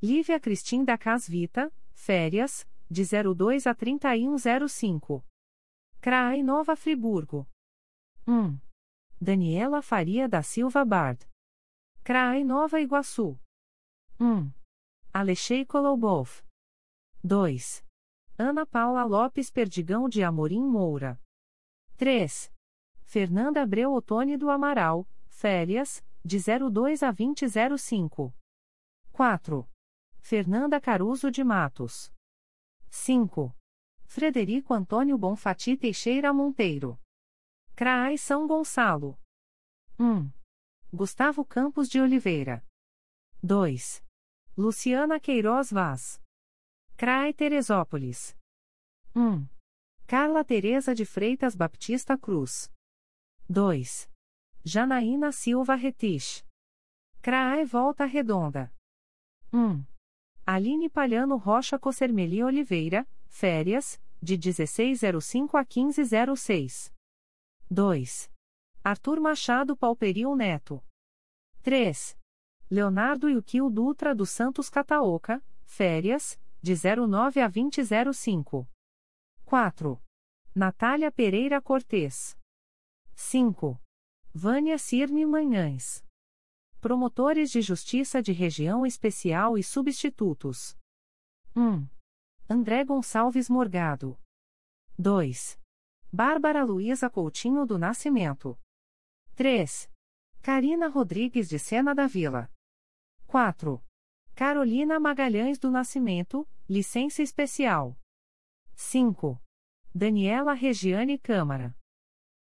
Lívia 0.02 0.38
Cristim 0.38 0.84
da 0.84 0.98
Casvita, 0.98 1.74
férias, 1.94 2.68
de 2.94 3.04
02 3.04 3.66
a 3.66 3.74
3105. 3.74 5.26
CRAI 6.00 6.44
Nova 6.44 6.76
Friburgo. 6.76 7.50
1. 8.28 8.60
Daniela 9.20 9.82
Faria 9.82 10.30
da 10.30 10.44
Silva 10.44 10.86
Bard. 10.86 11.28
CRAI 12.04 12.44
Nova 12.44 12.80
Iguaçu. 12.80 13.40
1. 14.20 14.52
Alexei 15.12 15.66
Kolobov. 15.66 16.44
2. 17.24 17.84
Ana 18.38 18.64
Paula 18.66 19.04
Lopes 19.04 19.50
Perdigão 19.50 20.08
de 20.08 20.24
Amorim 20.24 20.62
Moura. 20.62 21.20
3. 21.98 22.54
Fernanda 23.06 23.64
Abreu 23.64 23.92
Otone 23.94 24.38
do 24.38 24.50
Amaral, 24.52 25.08
férias, 25.30 26.04
de 26.24 26.38
02 26.38 27.02
a 27.02 27.12
2005. 27.12 28.34
4. 29.12 29.70
Fernanda 30.20 30.80
Caruso 30.80 31.32
de 31.32 31.44
Matos. 31.44 32.13
5. 32.96 33.52
Frederico 34.06 34.72
Antônio 34.72 35.18
Bonfati 35.18 35.76
Teixeira 35.76 36.32
Monteiro. 36.32 37.00
CRAI 37.76 38.20
São 38.20 38.46
Gonçalo. 38.48 39.20
1. 40.00 40.32
Gustavo 40.94 41.44
Campos 41.44 41.90
de 41.90 42.00
Oliveira. 42.00 42.64
2. 43.42 44.04
Luciana 44.56 45.20
Queiroz 45.20 45.72
Vaz. 45.72 46.22
CRAI 46.96 47.34
Teresópolis. 47.34 48.38
1. 49.16 49.50
Carla 50.06 50.46
Teresa 50.46 50.94
de 50.94 51.04
Freitas 51.04 51.56
Baptista 51.56 52.16
Cruz. 52.16 52.72
2. 53.50 54.08
Janaína 54.64 55.32
Silva 55.32 55.74
Retich. 55.74 56.46
CRAI 57.24 57.66
Volta 57.66 58.06
Redonda. 58.06 58.72
1. 59.52 59.84
Aline 60.46 60.90
Palhano 60.90 61.38
Rocha 61.38 61.80
Cossermeli 61.80 62.44
Oliveira, 62.44 63.08
férias, 63.30 64.02
de 64.22 64.38
1605 64.38 65.58
a 65.58 65.64
1506. 65.64 66.94
2. 67.70 68.30
Arthur 68.84 69.22
Machado 69.22 69.78
Palperil 69.78 70.36
Neto. 70.36 70.84
3. 71.62 72.18
Leonardo 72.70 73.30
Yukio 73.30 73.70
Dutra 73.70 74.14
dos 74.14 74.32
Santos 74.32 74.70
Cataoca, 74.70 75.42
férias, 75.64 76.38
de 76.62 76.74
09 76.76 77.40
a 77.42 77.48
2005. 77.48 78.68
4. 79.46 80.04
Natália 80.54 81.10
Pereira 81.10 81.62
Cortes. 81.62 82.38
5. 83.16 83.80
Vânia 84.34 84.78
Cirne 84.78 85.26
Manhães. 85.26 86.04
Promotores 86.84 87.50
de 87.50 87.62
Justiça 87.62 88.22
de 88.22 88.34
Região 88.34 88.86
Especial 88.86 89.58
e 89.58 89.64
Substitutos. 89.64 90.78
1. 91.56 91.88
André 92.50 92.84
Gonçalves 92.84 93.48
Morgado. 93.48 94.20
2. 95.00 95.58
Bárbara 96.12 96.62
Luiza 96.66 97.10
Coutinho 97.10 97.66
do 97.66 97.78
Nascimento. 97.78 98.60
3. 99.34 99.90
Karina 100.42 100.90
Rodrigues 100.90 101.48
de 101.48 101.58
Sena 101.58 101.96
da 101.96 102.06
Vila. 102.06 102.52
4. 103.28 103.82
Carolina 104.36 105.00
Magalhães 105.00 105.58
do 105.58 105.72
Nascimento, 105.72 106.46
licença 106.70 107.24
especial. 107.24 107.98
5. 108.76 109.42
Daniela 109.96 110.52
Regiane 110.52 111.18
Câmara. 111.18 111.74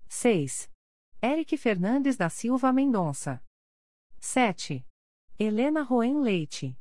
6. 0.08 0.70
Eric 1.20 1.56
Fernandes 1.56 2.16
da 2.16 2.30
Silva 2.30 2.72
Mendonça. 2.72 3.42
7. 4.20 4.84
Helena 5.38 5.82
Roen 5.82 6.20
Leite. 6.22 6.76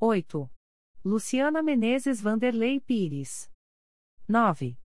8. 0.00 0.50
Luciana 1.04 1.62
Menezes 1.62 2.20
Vanderlei 2.20 2.80
Pires. 2.80 3.50
9. 4.28 4.78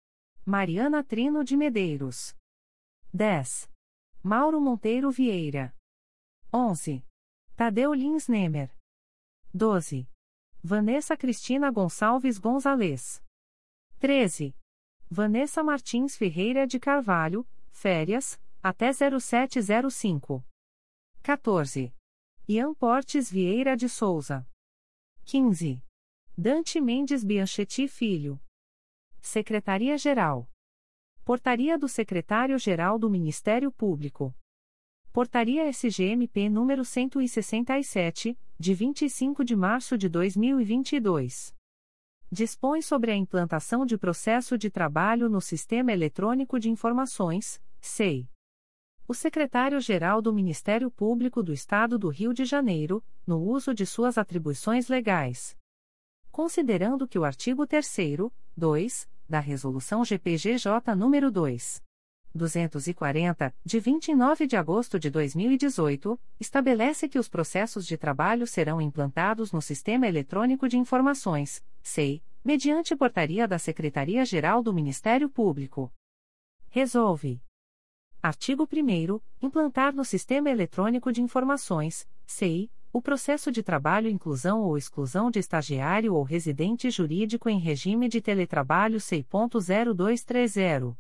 Mariana 0.45 1.05
Trino 1.05 1.45
de 1.45 1.57
Medeiros. 1.57 2.35
10. 3.13 3.71
Mauro 4.23 4.61
Monteiro 4.61 5.11
Vieira. 5.11 5.75
11. 6.53 7.05
Tadeu 7.55 7.93
Lins 7.93 8.29
Nemer. 8.29 8.71
12. 9.53 10.09
Vanessa 10.63 11.17
Cristina 11.17 11.71
Gonçalves 11.71 12.39
Gonzalez. 12.39 13.23
13. 13.99 14.57
Vanessa 15.11 15.63
Martins 15.63 16.17
Ferreira 16.17 16.67
de 16.67 16.81
Carvalho, 16.81 17.47
férias, 17.71 18.41
até 18.63 18.91
0705. 18.93 20.45
14. 21.27 21.93
Ian 22.49 22.73
Portes 22.73 23.29
Vieira 23.29 23.77
de 23.77 23.89
Souza. 23.89 24.49
15. 25.25 25.83
Dante 26.39 26.81
Mendes 26.81 27.25
Bianchetti 27.25 27.89
Filho. 27.89 28.41
Secretaria-Geral. 29.21 30.49
Portaria 31.25 31.77
do 31.77 31.89
Secretário-Geral 31.89 32.97
do 32.97 33.11
Ministério 33.11 33.73
Público. 33.73 34.33
Portaria 35.13 35.69
SGMP 35.69 36.49
número 36.49 36.85
167, 36.85 38.39
de 38.57 38.75
25 38.75 39.45
de 39.45 39.57
março 39.57 39.99
de 39.99 40.09
2022. 40.09 41.53
Dispõe 42.31 42.81
sobre 42.81 43.11
a 43.11 43.17
implantação 43.17 43.85
de 43.85 43.99
processo 43.99 44.57
de 44.57 44.71
trabalho 44.71 45.29
no 45.29 45.41
Sistema 45.41 45.91
Eletrônico 45.91 46.61
de 46.61 46.71
Informações, 46.71 47.61
SEI. 47.81 48.29
O 49.09 49.15
secretário-geral 49.15 50.21
do 50.21 50.33
Ministério 50.33 50.91
Público 50.91 51.41
do 51.41 51.53
Estado 51.53 51.97
do 51.97 52.09
Rio 52.09 52.35
de 52.35 52.45
Janeiro, 52.45 53.05
no 53.25 53.39
uso 53.39 53.73
de 53.73 53.87
suas 53.87 54.19
atribuições 54.19 54.89
legais. 54.89 55.57
Considerando 56.33 57.07
que 57.07 57.17
o 57.17 57.25
artigo 57.25 57.65
3 57.69 57.89
2, 58.57 59.09
da 59.29 59.39
Resolução 59.39 60.05
GPGJ 60.05 60.73
nº 60.97 61.31
2. 61.31 61.83
240, 62.35 63.55
de 63.65 63.79
29 63.79 64.45
de 64.45 64.57
agosto 64.57 64.99
de 64.99 65.09
2018, 65.09 66.21
estabelece 66.41 67.09
que 67.09 67.19
os 67.19 67.29
processos 67.29 67.87
de 67.87 67.97
trabalho 67.97 68.45
serão 68.45 68.81
implantados 68.81 69.53
no 69.53 69.63
Sistema 69.63 70.09
Eletrônico 70.09 70.69
de 70.69 70.79
Informações, 70.79 71.65
SEI, 71.81 72.21
mediante 72.45 72.97
portaria 72.97 73.47
da 73.47 73.57
Secretaria-Geral 73.59 74.65
do 74.65 74.75
Ministério 74.75 75.31
Público. 75.31 75.93
Resolve. 76.69 77.41
Artigo 78.27 78.65
1 78.65 79.21
implantar 79.41 79.95
no 79.95 80.05
Sistema 80.05 80.51
Eletrônico 80.51 81.13
de 81.13 81.23
Informações, 81.23 82.09
SEI, 82.27 82.69
o 82.93 83.01
processo 83.01 83.53
de 83.53 83.63
trabalho 83.63 84.09
inclusão 84.09 84.63
ou 84.63 84.77
exclusão 84.77 85.31
de 85.31 85.39
estagiário 85.39 86.13
ou 86.13 86.25
residente 86.25 86.91
jurídico 86.91 87.49
em 87.49 87.61
regime 87.61 88.09
de 88.09 88.21
teletrabalho 88.21 88.99
SEI.0230. 88.99 90.97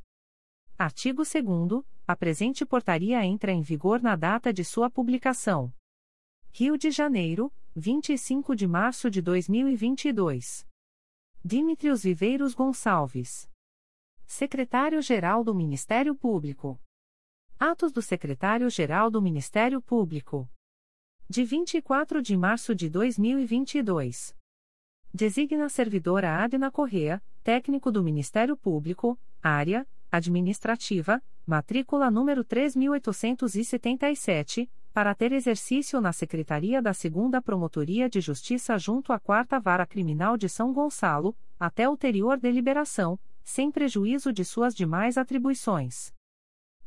Artigo 0.78 1.24
2 1.24 1.84
a 2.06 2.14
presente 2.14 2.64
portaria 2.64 3.26
entra 3.26 3.50
em 3.50 3.60
vigor 3.60 4.00
na 4.00 4.14
data 4.14 4.52
de 4.52 4.62
sua 4.62 4.88
publicação. 4.88 5.74
Rio 6.52 6.78
de 6.78 6.92
Janeiro, 6.92 7.52
25 7.74 8.54
de 8.54 8.68
março 8.68 9.10
de 9.10 9.20
2022. 9.20 10.64
Dimitrios 11.44 12.04
Viveiros 12.04 12.54
Gonçalves. 12.54 13.50
Secretário-Geral 14.28 15.42
do 15.42 15.52
Ministério 15.52 16.14
Público. 16.14 16.80
Atos 17.58 17.90
do 17.90 18.02
Secretário-Geral 18.02 19.10
do 19.10 19.22
Ministério 19.22 19.80
Público. 19.80 20.46
De 21.26 21.42
24 21.42 22.20
de 22.20 22.36
março 22.36 22.74
de 22.74 22.90
2022. 22.90 24.36
Designa 25.12 25.66
servidora 25.70 26.44
Adna 26.44 26.70
Correa, 26.70 27.22
técnico 27.42 27.90
do 27.90 28.04
Ministério 28.04 28.58
Público, 28.58 29.18
área 29.42 29.86
administrativa, 30.12 31.22
matrícula 31.46 32.10
número 32.10 32.44
3877, 32.44 34.70
para 34.92 35.14
ter 35.14 35.32
exercício 35.32 35.98
na 35.98 36.12
Secretaria 36.12 36.82
da 36.82 36.90
2 36.90 37.42
Promotoria 37.42 38.06
de 38.06 38.20
Justiça 38.20 38.76
junto 38.76 39.14
à 39.14 39.18
4 39.18 39.58
Vara 39.62 39.86
Criminal 39.86 40.36
de 40.36 40.50
São 40.50 40.74
Gonçalo, 40.74 41.34
até 41.58 41.88
ulterior 41.88 42.38
deliberação, 42.38 43.18
sem 43.42 43.70
prejuízo 43.70 44.30
de 44.30 44.44
suas 44.44 44.74
demais 44.74 45.16
atribuições. 45.16 46.14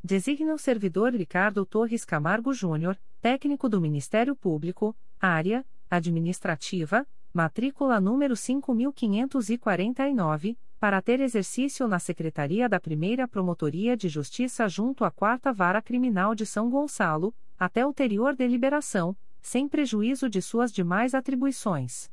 Designa 0.03 0.53
o 0.53 0.57
servidor 0.57 1.13
Ricardo 1.13 1.65
Torres 1.65 2.03
Camargo 2.05 2.53
Júnior, 2.53 2.97
técnico 3.21 3.67
do 3.67 3.81
Ministério 3.81 4.34
Público, 4.34 4.95
área 5.19 5.65
administrativa, 5.89 7.05
matrícula 7.34 7.99
número 7.99 8.34
5549, 8.34 10.57
para 10.80 11.01
ter 11.01 11.19
exercício 11.19 11.85
na 11.85 11.99
Secretaria 11.99 12.69
da 12.69 12.80
Primeira 12.80 13.27
Promotoria 13.27 13.97
de 13.97 14.07
Justiça 14.07 14.69
junto 14.69 15.03
à 15.03 15.11
4 15.11 15.53
Vara 15.53 15.81
Criminal 15.81 16.34
de 16.34 16.45
São 16.45 16.69
Gonçalo, 16.69 17.35
até 17.59 17.85
ulterior 17.85 18.34
deliberação, 18.34 19.17
sem 19.41 19.67
prejuízo 19.67 20.30
de 20.30 20.41
suas 20.41 20.71
demais 20.71 21.13
atribuições. 21.13 22.09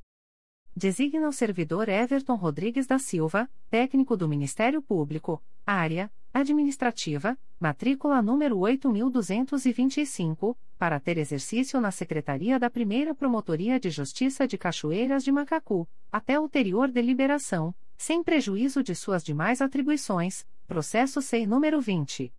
Designa 0.78 1.26
o 1.26 1.32
servidor 1.32 1.88
Everton 1.88 2.34
Rodrigues 2.34 2.86
da 2.86 2.98
Silva, 2.98 3.48
técnico 3.70 4.14
do 4.14 4.28
Ministério 4.28 4.82
Público, 4.82 5.42
área 5.64 6.12
administrativa, 6.34 7.38
matrícula 7.58 8.20
número 8.20 8.58
8225, 8.58 10.54
para 10.76 11.00
ter 11.00 11.16
exercício 11.16 11.80
na 11.80 11.90
Secretaria 11.90 12.58
da 12.58 12.68
Primeira 12.68 13.14
Promotoria 13.14 13.80
de 13.80 13.88
Justiça 13.88 14.46
de 14.46 14.58
Cachoeiras 14.58 15.24
de 15.24 15.32
Macacu, 15.32 15.88
até 16.12 16.38
ulterior 16.38 16.90
deliberação, 16.90 17.74
sem 17.96 18.22
prejuízo 18.22 18.82
de 18.82 18.94
suas 18.94 19.24
demais 19.24 19.62
atribuições, 19.62 20.46
processo 20.66 21.22
SEI 21.22 21.46
número 21.46 21.80
20 21.80 22.30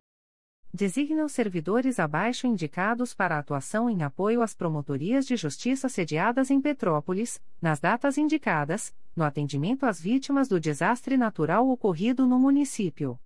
Designa 0.75 1.25
os 1.25 1.33
servidores 1.33 1.99
abaixo 1.99 2.47
indicados 2.47 3.15
para 3.15 3.39
atuação 3.39 3.89
em 3.89 4.03
apoio 4.03 4.43
às 4.43 4.55
promotorias 4.55 5.25
de 5.25 5.35
justiça 5.35 5.89
sediadas 5.89 6.51
em 6.51 6.61
Petrópolis, 6.61 7.43
nas 7.63 7.81
datas 7.81 8.19
indicadas, 8.19 8.95
no 9.17 9.25
atendimento 9.25 9.87
às 9.87 9.99
vítimas 9.99 10.49
do 10.49 10.61
desastre 10.61 11.17
natural 11.17 11.67
ocorrido 11.67 12.27
no 12.27 12.39
município. 12.39 13.19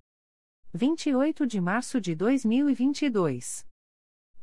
28 0.73 1.45
de 1.45 1.59
março 1.59 1.99
de 1.99 2.15
2022. 2.15 3.67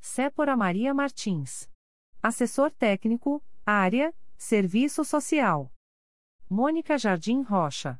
Sépora 0.03 0.55
Maria 0.55 0.93
Martins. 0.93 1.67
Assessor 2.23 2.71
técnico, 2.71 3.43
área, 3.65 4.15
Serviço 4.37 5.03
Social. 5.03 5.73
Mônica 6.47 6.99
Jardim 6.99 7.41
Rocha. 7.41 7.99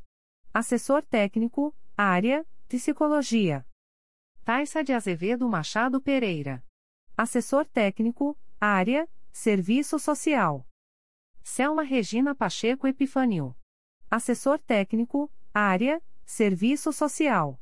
Assessor 0.57 1.05
técnico, 1.05 1.75
área, 1.97 2.47
Psicologia. 2.69 3.67
Taissa 4.45 4.85
de 4.85 4.93
Azevedo 4.93 5.49
Machado 5.49 6.01
Pereira. 6.01 6.65
Assessor 7.17 7.67
técnico, 7.67 8.39
área, 8.61 9.09
Serviço 9.33 9.99
Social. 9.99 10.65
Selma 11.43 11.83
Regina 11.83 12.37
Pacheco 12.37 12.87
Epifanio. 12.87 13.57
Assessor 14.09 14.61
técnico, 14.61 15.29
área, 15.53 16.01
Serviço 16.25 16.93
Social. 16.93 17.61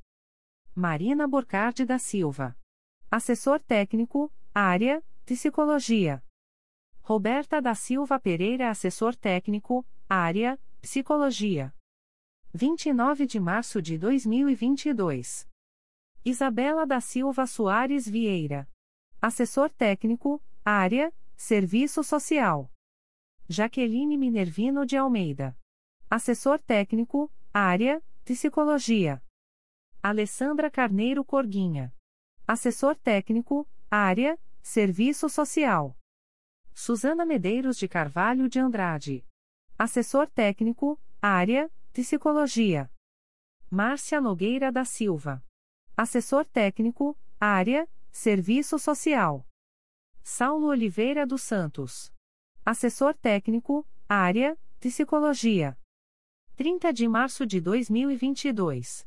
Marina 0.75 1.27
Borcardi 1.27 1.87
da 1.87 1.99
Silva. 1.99 2.55
Assessor 3.11 3.59
técnico, 3.63 4.31
área, 4.55 5.03
Psicologia. 5.25 6.23
Roberta 7.01 7.59
da 7.63 7.75
Silva 7.75 8.21
Pereira, 8.21 8.69
assessor 8.69 9.17
técnico, 9.17 9.83
área, 10.07 10.61
Psicologia. 10.83 11.75
29 12.55 13.27
de 13.27 13.41
março 13.41 13.81
de 13.81 13.97
2022. 13.97 15.49
Isabela 16.23 16.87
da 16.87 17.01
Silva 17.01 17.47
Soares 17.47 18.07
Vieira. 18.07 18.69
Assessor 19.23 19.71
técnico, 19.71 20.39
área, 20.63 21.11
Serviço 21.35 22.05
Social. 22.05 22.71
Jaqueline 23.49 24.19
Minervino 24.19 24.85
de 24.85 24.99
Almeida. 24.99 25.57
Assessor 26.11 26.61
técnico, 26.61 27.33
área, 27.55 28.03
Psicologia. 28.23 29.23
Alessandra 30.03 30.71
Carneiro 30.71 31.25
Corguinha. 31.25 31.91
Assessor 32.47 32.97
técnico, 32.97 33.67
área, 33.91 34.39
Serviço 34.63 35.27
Social. 35.31 35.97
Suzana 36.75 37.25
Medeiros 37.25 37.79
de 37.79 37.89
Carvalho 37.89 38.47
de 38.47 38.61
Andrade. 38.61 39.25
Assessor 39.79 40.29
técnico, 40.29 41.01
área, 41.21 41.71
Psicologia. 41.93 42.91
Márcia 43.71 44.19
Nogueira 44.19 44.73
da 44.73 44.83
Silva. 44.83 45.45
Assessor 45.95 46.47
técnico, 46.47 47.19
área, 47.39 47.87
Serviço 48.11 48.79
Social. 48.79 49.47
Saulo 50.23 50.69
Oliveira 50.69 51.27
dos 51.27 51.43
Santos. 51.43 52.11
Assessor 52.65 53.13
técnico, 53.15 53.87
área, 54.09 54.59
Psicologia. 54.81 55.79
30 56.57 56.95
de 56.95 57.07
março 57.07 57.45
de 57.45 57.61
2022. 57.61 59.07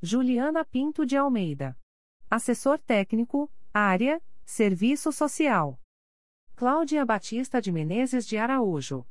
Juliana 0.00 0.64
Pinto 0.64 1.04
de 1.04 1.14
Almeida. 1.14 1.78
Assessor 2.30 2.78
técnico, 2.78 3.52
área, 3.70 4.22
Serviço 4.46 5.12
Social. 5.12 5.78
Cláudia 6.56 7.04
Batista 7.04 7.60
de 7.60 7.70
Menezes 7.70 8.26
de 8.26 8.38
Araújo. 8.38 9.06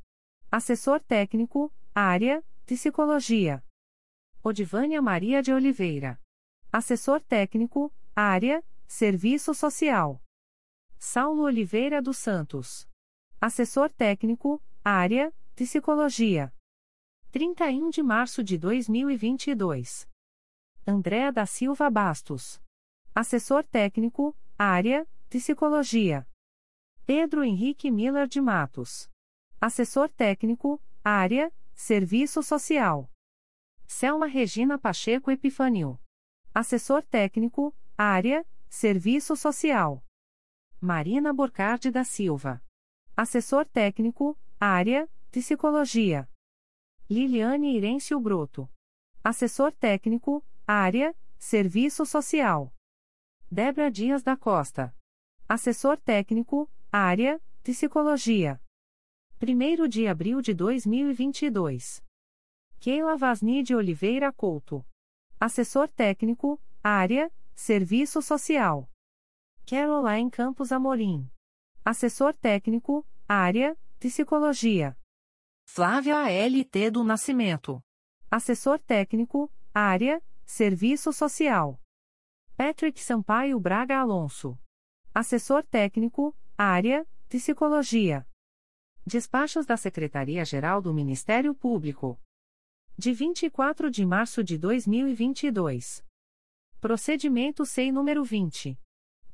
Assessor 0.50 1.00
técnico, 1.00 1.72
área, 1.94 2.42
Psicologia. 2.68 3.64
Odivânia 4.44 5.00
Maria 5.00 5.40
de 5.40 5.50
Oliveira. 5.50 6.20
Assessor 6.70 7.18
técnico, 7.18 7.90
área, 8.14 8.62
Serviço 8.86 9.54
Social. 9.54 10.22
Saulo 10.98 11.44
Oliveira 11.44 12.02
dos 12.02 12.18
Santos. 12.18 12.86
Assessor 13.40 13.90
técnico, 13.90 14.62
área, 14.84 15.32
Psicologia. 15.56 16.52
31 17.30 17.88
de 17.88 18.02
março 18.02 18.44
de 18.44 18.58
2022. 18.58 20.06
Andréa 20.86 21.32
da 21.32 21.46
Silva 21.46 21.88
Bastos. 21.88 22.60
Assessor 23.14 23.64
técnico, 23.64 24.36
área, 24.58 25.08
Psicologia. 25.30 26.28
Pedro 27.06 27.42
Henrique 27.42 27.90
Miller 27.90 28.28
de 28.28 28.42
Matos. 28.42 29.10
Assessor 29.58 30.10
técnico, 30.10 30.78
área, 31.02 31.50
Serviço 31.80 32.42
Social. 32.42 33.08
Selma 33.86 34.26
Regina 34.26 34.76
Pacheco 34.76 35.30
Epifanio. 35.30 35.96
Assessor 36.52 37.04
técnico, 37.04 37.72
área, 37.96 38.44
Serviço 38.68 39.36
Social. 39.36 40.04
Marina 40.80 41.32
Borcardi 41.32 41.92
da 41.92 42.02
Silva. 42.02 42.60
Assessor 43.16 43.64
técnico, 43.64 44.36
área, 44.58 45.08
Psicologia. 45.30 46.28
Liliane 47.08 47.76
Irêncio 47.76 48.18
Broto. 48.18 48.68
Assessor 49.22 49.70
técnico, 49.70 50.44
área, 50.66 51.14
Serviço 51.38 52.04
Social. 52.04 52.74
Débora 53.48 53.88
Dias 53.88 54.24
da 54.24 54.36
Costa. 54.36 54.92
Assessor 55.48 55.96
técnico, 55.96 56.68
área, 56.90 57.40
Psicologia. 57.62 58.60
1 59.40 59.88
de 59.88 60.08
abril 60.08 60.42
de 60.42 60.52
2022. 60.52 62.02
Keila 62.80 63.16
Vasni 63.16 63.62
de 63.62 63.72
Oliveira 63.72 64.32
Couto. 64.32 64.84
Assessor 65.38 65.88
técnico, 65.88 66.60
área, 66.82 67.30
Serviço 67.54 68.20
Social. 68.20 68.90
Caroline 69.64 70.28
Campos 70.28 70.72
Amorim. 70.72 71.30
Assessor 71.84 72.34
técnico, 72.34 73.06
área, 73.28 73.78
Psicologia. 74.00 74.96
Flávia 75.68 76.18
A.L.T. 76.24 76.90
do 76.90 77.04
Nascimento. 77.04 77.80
Assessor 78.28 78.80
técnico, 78.80 79.52
área, 79.72 80.20
Serviço 80.44 81.12
Social. 81.12 81.80
Patrick 82.56 83.00
Sampaio 83.00 83.60
Braga 83.60 84.00
Alonso. 84.00 84.58
Assessor 85.14 85.62
técnico, 85.64 86.34
área, 86.56 87.06
Psicologia. 87.28 88.26
Despachos 89.08 89.64
da 89.64 89.78
Secretaria-Geral 89.78 90.82
do 90.82 90.92
Ministério 90.92 91.54
Público. 91.54 92.20
De 92.94 93.14
24 93.14 93.90
de 93.90 94.04
março 94.04 94.44
de 94.44 94.58
2022. 94.58 96.04
Procedimento 96.78 97.64
SEI 97.64 97.90
número 97.90 98.22
20. 98.22 98.78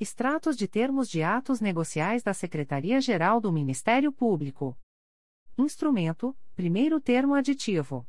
Extratos 0.00 0.56
de 0.56 0.66
termos 0.66 1.10
de 1.10 1.22
atos 1.22 1.60
negociais 1.60 2.22
da 2.22 2.32
Secretaria-Geral 2.32 3.42
do 3.42 3.52
Ministério 3.52 4.10
Público. 4.10 4.74
Instrumento: 5.58 6.34
Primeiro 6.56 6.98
termo 6.98 7.34
aditivo. 7.34 8.08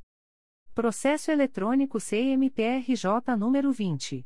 Processo 0.74 1.30
eletrônico 1.30 2.00
CMPRJ 2.00 3.36
número 3.38 3.74
20 3.74 4.26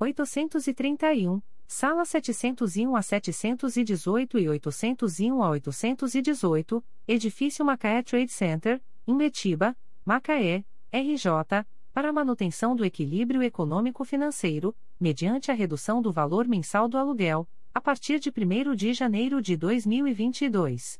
831, 0.00 1.42
sala 1.66 2.06
701 2.06 2.96
a 2.96 3.02
718 3.02 4.38
e 4.38 4.48
801 4.48 5.42
a 5.42 5.50
818, 5.50 6.82
edifício 7.06 7.62
Macaé 7.62 8.02
Trade 8.02 8.32
Center, 8.32 8.80
em 9.06 9.14
Betiba, 9.14 9.76
Macaé, 10.02 10.64
RJ, 10.90 11.66
para 11.92 12.12
manutenção 12.12 12.74
do 12.74 12.82
equilíbrio 12.82 13.42
econômico-financeiro, 13.42 14.74
mediante 14.98 15.50
a 15.50 15.54
redução 15.54 16.00
do 16.00 16.10
valor 16.10 16.48
mensal 16.48 16.88
do 16.88 16.96
aluguel 16.96 17.46
a 17.74 17.80
partir 17.80 18.18
de 18.18 18.30
1 18.30 18.74
de 18.74 18.94
janeiro 18.94 19.42
de 19.42 19.54
2022. 19.54 20.98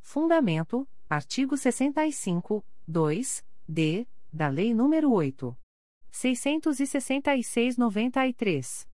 Fundamento: 0.00 0.88
artigo 1.10 1.58
65, 1.58 2.64
2, 2.88 3.44
d, 3.68 4.08
da 4.32 4.48
Lei 4.48 4.72
nº 4.72 5.10
8. 5.10 5.54
666-93. 6.10 8.88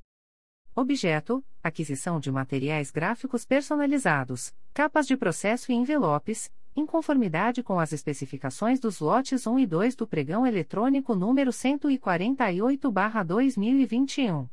Objeto: 0.75 1.43
aquisição 1.63 2.19
de 2.19 2.31
materiais 2.31 2.91
gráficos 2.91 3.43
personalizados, 3.43 4.53
capas 4.71 5.07
de 5.07 5.17
processo 5.17 5.71
e 5.71 5.75
envelopes, 5.75 6.51
em 6.75 6.85
conformidade 6.85 7.63
com 7.63 7.79
as 7.79 7.91
especificações 7.93 8.79
dos 8.79 8.99
lotes 8.99 9.47
1 9.47 9.57
e 9.57 9.65
2 9.65 9.95
do 9.95 10.05
pregão 10.05 10.45
eletrônico 10.45 11.15
número 11.15 11.49
148/2021. 11.49 14.47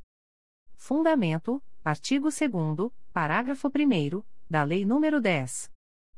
Fundamento: 0.76 1.62
artigo 1.84 2.30
2 2.30 2.90
parágrafo 3.12 3.68
1 3.68 4.22
da 4.48 4.62
Lei 4.62 4.86
nº 4.86 5.20
10. 5.20 5.70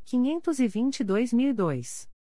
522/2002. 0.07 2.14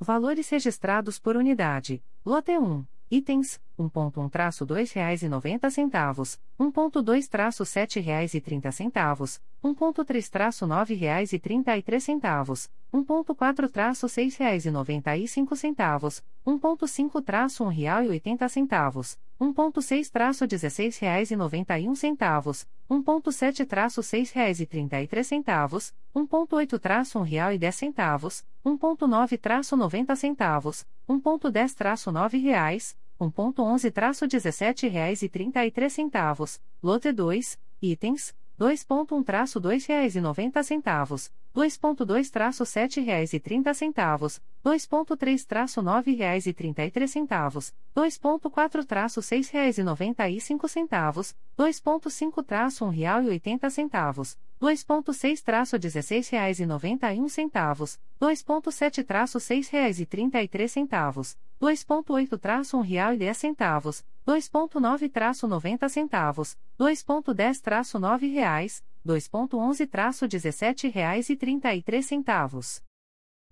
Valores 0.00 0.48
registrados 0.48 1.18
por 1.18 1.36
unidade: 1.36 2.00
lote 2.24 2.56
1 2.56 2.86
Itens: 3.10 3.60
1.1-2 3.76 4.92
reais 4.92 5.22
e 5.22 5.28
90 5.28 5.70
centavos, 5.70 6.38
1.2 6.60 7.64
7 7.64 7.98
reais 7.98 8.32
e 8.32 8.40
30 8.40 8.70
centavos, 8.70 9.40
1.3 9.64 10.66
9 10.66 10.94
reais 10.94 11.32
e 11.32 11.38
33 11.40 12.04
centavos, 12.04 12.70
1.4 12.94 14.08
6 14.08 14.36
reais 14.36 14.66
e 14.66 14.70
95 14.70 15.56
centavos, 15.56 16.22
1.5 16.46 17.60
1 17.64 17.68
real 17.68 18.04
e 18.04 18.08
80 18.08 18.48
centavos, 18.48 19.18
1.6 19.40 20.46
16 20.46 21.00
reais 21.00 21.30
e 21.32 21.36
91 21.36 21.94
centavos, 21.96 22.68
1.7-6 22.90 24.32
reais 24.32 24.60
e 24.60 24.66
33 24.66 25.26
centavos, 25.26 25.92
1.8-1 26.14 27.22
real 27.22 27.52
e 27.52 27.58
10 27.58 27.76
centavos, 27.76 28.44
1.9-90 28.64 30.16
centavos, 30.16 30.86
1.10-9 31.08 32.42
reais, 32.42 32.96
1.11-17 33.20 34.88
reais 34.88 35.22
e 35.22 35.28
33 35.28 35.92
centavos, 35.92 36.60
lote 36.82 37.12
2, 37.12 37.58
itens, 37.82 38.34
2.1-2 38.58 39.86
reais 39.86 40.16
e 40.16 40.20
90 40.20 40.62
centavos, 40.62 41.30
2.2-7 41.58 43.04
reais 43.04 43.32
e 43.32 43.40
30 43.40 43.74
centavos, 43.74 44.40
2.3-9 44.64 46.16
reais 46.16 46.46
e 46.46 46.52
33 46.52 47.10
centavos, 47.10 47.74
2.4-6 47.96 49.50
reais 49.50 49.76
e 49.76 49.82
95 49.82 50.68
centavos, 50.68 51.34
2.5-1 51.58 52.90
real 52.90 53.24
e 53.24 53.30
80 53.30 53.70
centavos, 53.70 54.38
2.6-16 54.62 56.30
reais 56.30 56.60
e 56.60 56.66
91 56.66 57.28
centavos, 57.28 57.98
2.7-6 58.20 59.68
reais 59.72 59.98
e 59.98 60.06
33 60.06 60.70
centavos, 60.70 61.36
2.8-1 61.60 62.82
real 62.82 63.14
e 63.14 63.16
10 63.16 63.36
centavos, 63.36 64.04
2.9-90 64.24 65.88
centavos, 65.88 66.56
2.10-9 66.78 68.32
reais, 68.32 68.80
2.11-17 69.06 70.90
reais 70.90 71.30
e 71.30 71.36
33 71.36 72.04
centavos. 72.04 72.82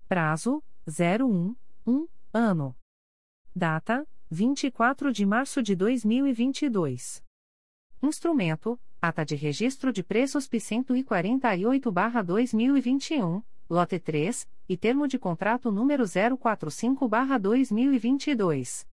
Prazo, 0.07 0.61
01, 0.87 1.55
1, 1.85 2.07
ano. 2.33 2.75
Data, 3.55 4.05
24 4.29 5.11
de 5.11 5.25
março 5.25 5.63
de 5.63 5.75
2022. 5.75 7.23
Instrumento, 8.01 8.79
Ata 9.01 9.25
de 9.25 9.35
Registro 9.35 9.93
de 9.93 10.03
Preços 10.03 10.47
P 10.47 10.57
148-2021, 10.57 13.43
lote 13.69 13.99
3, 13.99 14.49
e 14.69 14.75
termo 14.75 15.07
de 15.07 15.17
contrato 15.17 15.71
número 15.71 16.03
045-2022. 16.03 18.85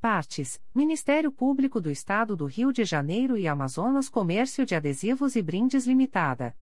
Partes: 0.00 0.62
Ministério 0.74 1.30
Público 1.32 1.80
do 1.80 1.90
Estado 1.90 2.36
do 2.36 2.44
Rio 2.46 2.72
de 2.72 2.84
Janeiro 2.84 3.36
e 3.36 3.48
Amazonas 3.48 4.08
Comércio 4.08 4.64
de 4.64 4.76
Adesivos 4.76 5.34
e 5.34 5.42
Brindes 5.42 5.86
Limitada. 5.86 6.56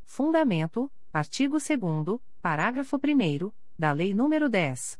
Fundamento: 0.05 0.89
Artigo 1.11 1.57
2 1.57 1.67
parágrafo 2.41 2.95
1 2.95 3.51
da 3.77 3.91
Lei 3.91 4.13
nº 4.13 4.47
10. 4.47 4.97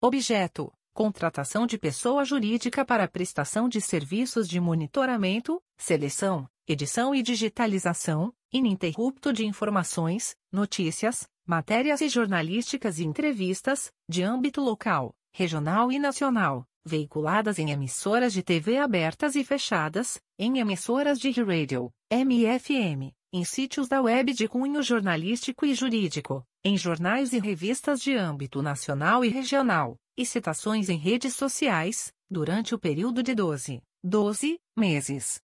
Objeto: 0.00 0.72
Contratação 0.92 1.66
de 1.66 1.78
pessoa 1.78 2.24
jurídica 2.24 2.84
para 2.84 3.08
prestação 3.08 3.68
de 3.68 3.80
serviços 3.80 4.48
de 4.48 4.60
monitoramento, 4.60 5.62
seleção, 5.76 6.48
edição 6.66 7.14
e 7.14 7.22
digitalização, 7.22 8.34
ininterrupto 8.52 9.32
de 9.32 9.44
informações, 9.46 10.36
notícias, 10.52 11.28
matérias 11.46 12.00
e 12.00 12.08
jornalísticas 12.08 12.98
e 12.98 13.04
entrevistas, 13.04 13.92
de 14.08 14.22
âmbito 14.22 14.60
local, 14.60 15.14
regional 15.32 15.90
e 15.92 15.98
nacional 15.98 16.66
veiculadas 16.84 17.58
em 17.58 17.70
emissoras 17.70 18.32
de 18.32 18.42
TV 18.42 18.78
abertas 18.78 19.34
e 19.36 19.44
fechadas, 19.44 20.20
em 20.38 20.58
emissoras 20.58 21.18
de 21.18 21.30
rádio, 21.30 21.90
MFM, 22.10 23.12
em 23.32 23.44
sítios 23.44 23.88
da 23.88 24.00
web 24.00 24.32
de 24.32 24.48
cunho 24.48 24.82
jornalístico 24.82 25.66
e 25.66 25.74
jurídico, 25.74 26.44
em 26.64 26.76
jornais 26.76 27.32
e 27.32 27.38
revistas 27.38 28.00
de 28.00 28.14
âmbito 28.14 28.62
nacional 28.62 29.24
e 29.24 29.28
regional, 29.28 29.96
e 30.16 30.26
citações 30.26 30.88
em 30.88 30.96
redes 30.96 31.34
sociais, 31.34 32.12
durante 32.30 32.74
o 32.74 32.78
período 32.78 33.22
de 33.22 33.34
12, 33.34 33.82
12 34.02 34.58
meses. 34.76 35.40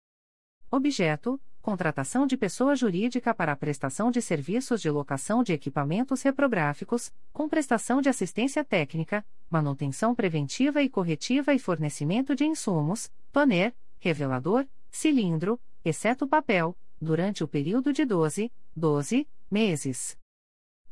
Objeto: 0.69 1.39
contratação 1.61 2.27
de 2.27 2.37
pessoa 2.37 2.75
jurídica 2.75 3.33
para 3.33 3.53
a 3.53 3.55
prestação 3.55 4.11
de 4.11 4.21
serviços 4.21 4.81
de 4.81 4.89
locação 4.89 5.41
de 5.41 5.53
equipamentos 5.53 6.21
reprográficos, 6.21 7.11
com 7.33 7.49
prestação 7.49 8.01
de 8.01 8.09
assistência 8.09 8.63
técnica, 8.63 9.25
manutenção 9.49 10.13
preventiva 10.13 10.83
e 10.83 10.89
corretiva 10.89 11.53
e 11.53 11.59
fornecimento 11.59 12.35
de 12.35 12.45
insumos, 12.45 13.09
toner, 13.31 13.73
revelador, 13.97 14.67
cilindro, 14.91 15.59
exceto 15.83 16.27
papel, 16.27 16.77
durante 17.01 17.43
o 17.43 17.47
período 17.47 17.93
de 17.93 18.05
12, 18.05 18.51
12 18.75 19.27
meses. 19.49 20.17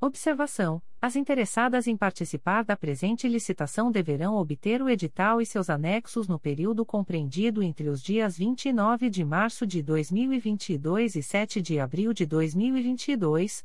Observação: 0.00 0.80
As 1.02 1.16
interessadas 1.16 1.88
em 1.88 1.96
participar 1.96 2.62
da 2.62 2.76
presente 2.76 3.26
licitação 3.26 3.90
deverão 3.90 4.36
obter 4.36 4.80
o 4.80 4.88
edital 4.88 5.40
e 5.40 5.46
seus 5.46 5.68
anexos 5.68 6.28
no 6.28 6.38
período 6.38 6.86
compreendido 6.86 7.60
entre 7.60 7.88
os 7.88 8.00
dias 8.00 8.38
29 8.38 9.10
de 9.10 9.24
março 9.24 9.66
de 9.66 9.82
2022 9.82 11.16
e 11.16 11.22
7 11.24 11.60
de 11.60 11.80
abril 11.80 12.12
de 12.12 12.24
2022 12.24 13.64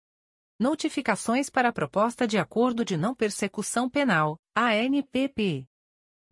Notificações 0.61 1.49
para 1.49 1.69
a 1.69 1.73
Proposta 1.73 2.27
de 2.27 2.37
Acordo 2.37 2.85
de 2.85 2.95
Não 2.95 3.15
Persecução 3.15 3.89
Penal, 3.89 4.37
ANPP. 4.55 5.65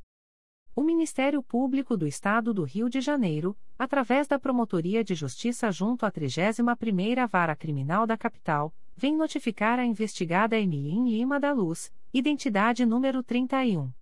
O 0.75 0.83
Ministério 0.83 1.43
Público 1.43 1.99
do 1.99 2.07
Estado 2.07 2.55
do 2.55 2.65
Rio 2.65 2.89
de 2.89 3.03
Janeiro, 3.03 3.55
através 3.79 4.27
da 4.27 4.39
Promotoria 4.39 5.05
de 5.05 5.15
Justiça 5.15 5.71
junto 5.71 6.07
à 6.07 6.11
31ª 6.11 7.29
Vara 7.29 7.55
Criminal 7.55 8.07
da 8.07 8.17
Capital, 8.17 8.75
vem 8.97 9.15
notificar 9.15 9.79
a 9.79 9.85
investigada 9.85 10.59
Emilien 10.59 11.11
Lima 11.11 11.39
da 11.39 11.53
Luz, 11.53 11.93
identidade 12.11 12.87
número 12.87 13.23
31 13.23 13.93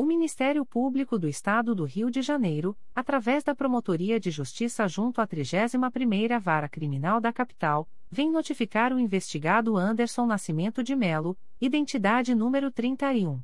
O 0.00 0.04
Ministério 0.04 0.64
Público 0.64 1.18
do 1.18 1.26
Estado 1.26 1.74
do 1.74 1.84
Rio 1.84 2.08
de 2.08 2.22
Janeiro, 2.22 2.78
através 2.94 3.42
da 3.42 3.52
Promotoria 3.52 4.20
de 4.20 4.30
Justiça 4.30 4.86
junto 4.86 5.20
à 5.20 5.26
31ª 5.26 6.38
Vara 6.38 6.68
Criminal 6.68 7.20
da 7.20 7.32
Capital, 7.32 7.88
vem 8.08 8.30
notificar 8.30 8.92
o 8.92 8.98
investigado 9.00 9.76
Anderson 9.76 10.24
Nascimento 10.24 10.84
de 10.84 10.94
Melo, 10.94 11.36
identidade 11.60 12.32
número 12.32 12.70
31. 12.70 13.40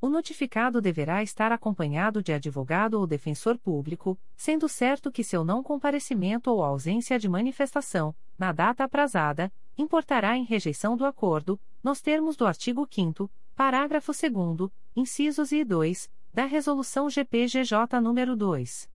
O 0.00 0.08
notificado 0.08 0.80
deverá 0.80 1.22
estar 1.22 1.52
acompanhado 1.52 2.22
de 2.22 2.32
advogado 2.32 2.94
ou 2.94 3.06
defensor 3.06 3.56
público, 3.56 4.18
sendo 4.36 4.68
certo 4.68 5.12
que 5.12 5.22
seu 5.22 5.44
não 5.44 5.62
comparecimento 5.62 6.50
ou 6.50 6.62
ausência 6.62 7.18
de 7.18 7.28
manifestação, 7.28 8.14
na 8.38 8.50
data 8.50 8.84
aprazada, 8.84 9.52
importará 9.78 10.36
em 10.36 10.44
rejeição 10.44 10.96
do 10.96 11.04
acordo, 11.04 11.60
nos 11.84 12.00
termos 12.00 12.34
do 12.34 12.46
artigo 12.46 12.88
5 12.90 13.30
parágrafo 13.54 14.10
2 14.10 14.70
incisos 14.96 15.52
e 15.52 15.62
2, 15.62 16.10
da 16.32 16.46
Resolução 16.46 17.10
GPGJ 17.10 18.00
nº 18.00 18.34
2. 18.34 18.90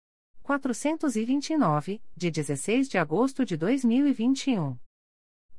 429, 0.42 2.00
de 2.16 2.30
16 2.30 2.88
de 2.88 2.96
agosto 2.96 3.44
de 3.44 3.56
2021. 3.56 4.78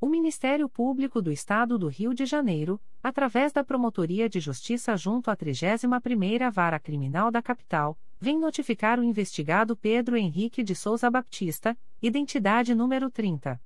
O 0.00 0.08
Ministério 0.08 0.68
Público 0.70 1.20
do 1.20 1.30
Estado 1.30 1.78
do 1.78 1.88
Rio 1.88 2.14
de 2.14 2.24
Janeiro, 2.24 2.80
através 3.02 3.52
da 3.52 3.62
Promotoria 3.62 4.28
de 4.28 4.40
Justiça 4.40 4.96
junto 4.96 5.30
à 5.30 5.36
31ª 5.36 6.50
Vara 6.50 6.80
Criminal 6.80 7.30
da 7.30 7.42
Capital, 7.42 7.98
vem 8.18 8.38
notificar 8.38 8.98
o 8.98 9.04
investigado 9.04 9.76
Pedro 9.76 10.16
Henrique 10.16 10.62
de 10.62 10.74
Souza 10.74 11.10
Baptista, 11.10 11.76
identidade 12.00 12.74
número 12.74 13.10
30. 13.10 13.60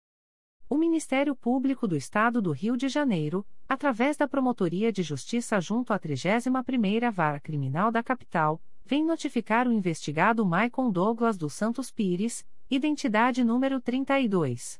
O 0.71 0.77
Ministério 0.77 1.35
Público 1.35 1.85
do 1.85 1.97
Estado 1.97 2.41
do 2.41 2.53
Rio 2.53 2.77
de 2.77 2.87
Janeiro, 2.87 3.45
através 3.67 4.15
da 4.15 4.25
Promotoria 4.25 4.89
de 4.89 5.03
Justiça 5.03 5.59
junto 5.59 5.91
à 5.91 5.99
31ª 5.99 7.11
Vara 7.11 7.41
Criminal 7.41 7.91
da 7.91 8.01
Capital, 8.01 8.61
vem 8.85 9.03
notificar 9.03 9.67
o 9.67 9.73
investigado 9.73 10.45
Maicon 10.45 10.89
Douglas 10.89 11.37
dos 11.37 11.51
Santos 11.51 11.91
Pires, 11.91 12.45
identidade 12.69 13.43
número 13.43 13.81
32. 13.81 14.79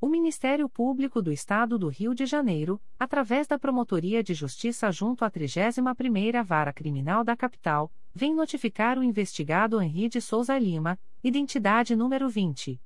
O 0.00 0.08
Ministério 0.08 0.68
Público 0.68 1.20
do 1.20 1.30
Estado 1.30 1.78
do 1.78 1.88
Rio 1.88 2.14
de 2.14 2.24
Janeiro, 2.24 2.80
através 2.98 3.46
da 3.46 3.58
Promotoria 3.58 4.22
de 4.22 4.32
Justiça 4.32 4.90
junto 4.90 5.24
à 5.24 5.30
31ª 5.30 6.42
Vara 6.42 6.72
Criminal 6.72 7.22
da 7.22 7.36
Capital, 7.36 7.92
vem 8.14 8.34
notificar 8.34 8.98
o 8.98 9.02
investigado 9.02 9.82
Henri 9.82 10.08
de 10.08 10.20
Souza 10.20 10.58
Lima, 10.58 10.98
identidade 11.22 11.94
número 11.94 12.28
20. 12.28 12.80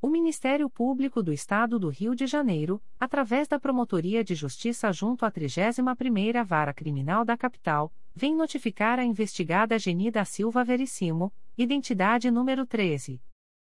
O 0.00 0.08
Ministério 0.08 0.70
Público 0.70 1.24
do 1.24 1.32
Estado 1.32 1.76
do 1.76 1.88
Rio 1.88 2.14
de 2.14 2.24
Janeiro, 2.24 2.80
através 3.00 3.48
da 3.48 3.58
Promotoria 3.58 4.22
de 4.22 4.32
Justiça 4.32 4.92
junto 4.92 5.26
à 5.26 5.30
31ª 5.30 6.44
Vara 6.44 6.72
Criminal 6.72 7.24
da 7.24 7.36
Capital, 7.36 7.92
vem 8.14 8.32
notificar 8.32 9.00
a 9.00 9.04
investigada 9.04 9.76
Genida 9.76 10.24
Silva 10.24 10.62
Verissimo, 10.62 11.32
identidade 11.56 12.30
número 12.30 12.64
13. 12.64 13.20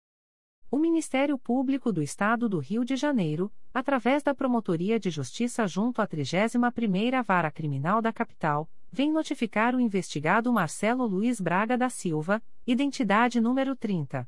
O 0.73 0.79
Ministério 0.79 1.37
Público 1.37 1.91
do 1.91 2.01
Estado 2.01 2.47
do 2.47 2.57
Rio 2.57 2.85
de 2.85 2.95
Janeiro, 2.95 3.51
através 3.73 4.23
da 4.23 4.33
Promotoria 4.33 4.97
de 4.97 5.09
Justiça 5.09 5.67
junto 5.67 6.01
à 6.01 6.07
31ª 6.07 7.21
Vara 7.21 7.51
Criminal 7.51 8.01
da 8.01 8.13
Capital, 8.13 8.69
vem 8.89 9.11
notificar 9.11 9.75
o 9.75 9.81
investigado 9.81 10.51
Marcelo 10.53 11.05
Luiz 11.05 11.41
Braga 11.41 11.77
da 11.77 11.89
Silva, 11.89 12.41
identidade 12.65 13.41
número 13.41 13.75
30. 13.75 14.25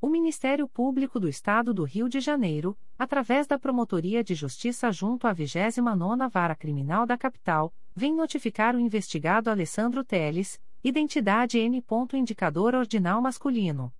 O 0.00 0.08
Ministério 0.08 0.68
Público 0.68 1.18
do 1.18 1.28
Estado 1.28 1.74
do 1.74 1.82
Rio 1.82 2.08
de 2.08 2.20
Janeiro, 2.20 2.78
através 2.96 3.48
da 3.48 3.58
Promotoria 3.58 4.22
de 4.22 4.32
Justiça 4.32 4.92
junto 4.92 5.26
à 5.26 5.34
29ª 5.34 6.30
Vara 6.30 6.54
Criminal 6.54 7.04
da 7.04 7.18
Capital, 7.18 7.74
vem 7.96 8.14
notificar 8.14 8.76
o 8.76 8.78
investigado 8.78 9.50
Alessandro 9.50 10.04
Teles, 10.04 10.60
identidade 10.84 11.58
N. 11.58 11.84
Indicador 12.14 12.76
ordinal 12.76 13.20
masculino. 13.20 13.92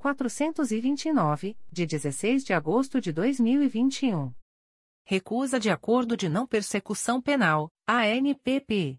429, 0.00 1.54
de 1.70 1.84
16 1.84 2.42
de 2.42 2.54
agosto 2.54 3.02
de 3.02 3.12
2021. 3.12 4.32
Recusa 5.04 5.60
de 5.60 5.68
acordo 5.68 6.16
de 6.16 6.26
não 6.26 6.46
persecução 6.46 7.20
penal, 7.20 7.70
ANPP. 7.86 8.98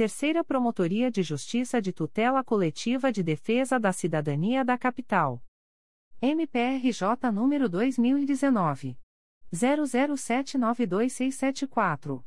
Terceira 0.00 0.40
Promotoria 0.42 1.10
de 1.10 1.22
Justiça 1.22 1.78
de 1.78 1.92
Tutela 1.92 2.42
Coletiva 2.42 3.12
de 3.12 3.22
Defesa 3.22 3.78
da 3.78 3.92
Cidadania 3.92 4.64
da 4.64 4.78
Capital. 4.78 5.44
MPRJ 6.22 7.30
número 7.30 7.68
2019 7.68 8.96
00792674. 9.52 12.24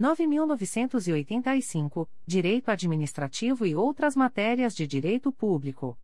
9.985, 0.00 2.08
Direito 2.26 2.70
Administrativo 2.70 3.66
e 3.66 3.76
outras 3.76 4.16
matérias 4.16 4.74
de 4.74 4.86
Direito 4.86 5.30
Público. 5.30 5.98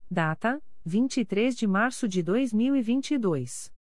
Data: 0.10 0.60
23 0.84 1.56
de 1.56 1.68
março 1.68 2.07
de 2.07 2.23
2022. 2.23 3.74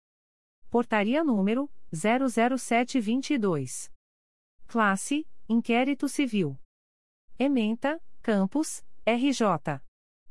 Portaria 0.70 1.22
número 1.24 1.68
00722. 1.92 3.92
Classe: 4.68 5.26
Inquérito 5.50 6.10
Civil. 6.10 6.60
Ementa: 7.40 8.02
Campos, 8.22 8.84
RJ. 9.06 9.80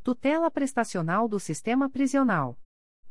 Tutela 0.02 0.51
prestacional 0.51 1.26
do 1.26 1.40
sistema 1.40 1.88
prisional. 1.88 2.60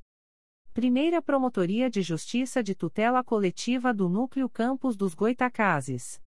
Primeira 0.74 1.22
Promotoria 1.22 1.90
de 1.90 2.02
Justiça 2.02 2.64
de 2.64 2.76
Tutela 2.76 3.22
Coletiva 3.24 3.94
do 3.94 4.08
Núcleo 4.08 4.50
Campos 4.50 4.96
dos 4.96 5.14
Goitacazes. 5.14 6.22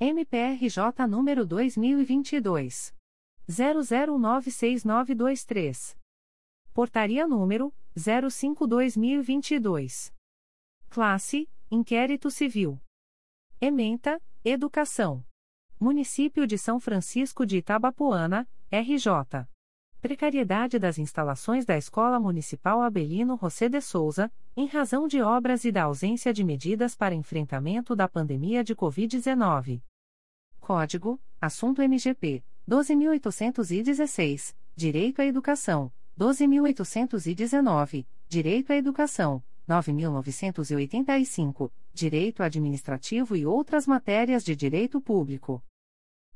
MPRJ 0.00 1.06
número 1.08 1.44
2022. 1.44 2.94
00966923. 3.48 5.96
Portaria 6.72 7.26
número 7.26 7.74
05-2022. 7.96 10.12
Classe: 10.88 11.48
Inquérito 11.70 12.30
Civil. 12.30 12.80
Ementa: 13.60 14.18
Educação. 14.42 15.22
Município 15.78 16.46
de 16.46 16.56
São 16.56 16.80
Francisco 16.80 17.44
de 17.44 17.58
Itabapuana, 17.58 18.48
RJ. 18.72 19.46
Precariedade 20.00 20.78
das 20.78 20.96
instalações 20.96 21.66
da 21.66 21.76
Escola 21.76 22.18
Municipal 22.18 22.80
Abelino 22.80 23.36
José 23.38 23.68
de 23.68 23.82
Souza, 23.82 24.32
em 24.56 24.66
razão 24.66 25.06
de 25.06 25.20
obras 25.20 25.66
e 25.66 25.70
da 25.70 25.82
ausência 25.82 26.32
de 26.32 26.42
medidas 26.42 26.96
para 26.96 27.14
enfrentamento 27.14 27.94
da 27.94 28.08
pandemia 28.08 28.64
de 28.64 28.74
Covid-19. 28.74 29.82
Código: 30.58 31.20
Assunto 31.38 31.82
MGP 31.82 32.42
12.816, 32.66 34.56
Direito 34.74 35.20
à 35.20 35.26
Educação, 35.26 35.92
12.819, 36.18 38.06
Direito 38.26 38.72
à 38.72 38.76
Educação, 38.76 39.42
9.985, 39.68 41.70
Direito 41.92 42.42
Administrativo 42.42 43.36
e 43.36 43.44
outras 43.44 43.86
matérias 43.86 44.42
de 44.42 44.56
Direito 44.56 44.98
Público. 45.00 45.62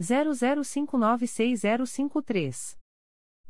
00596053. 0.00 2.76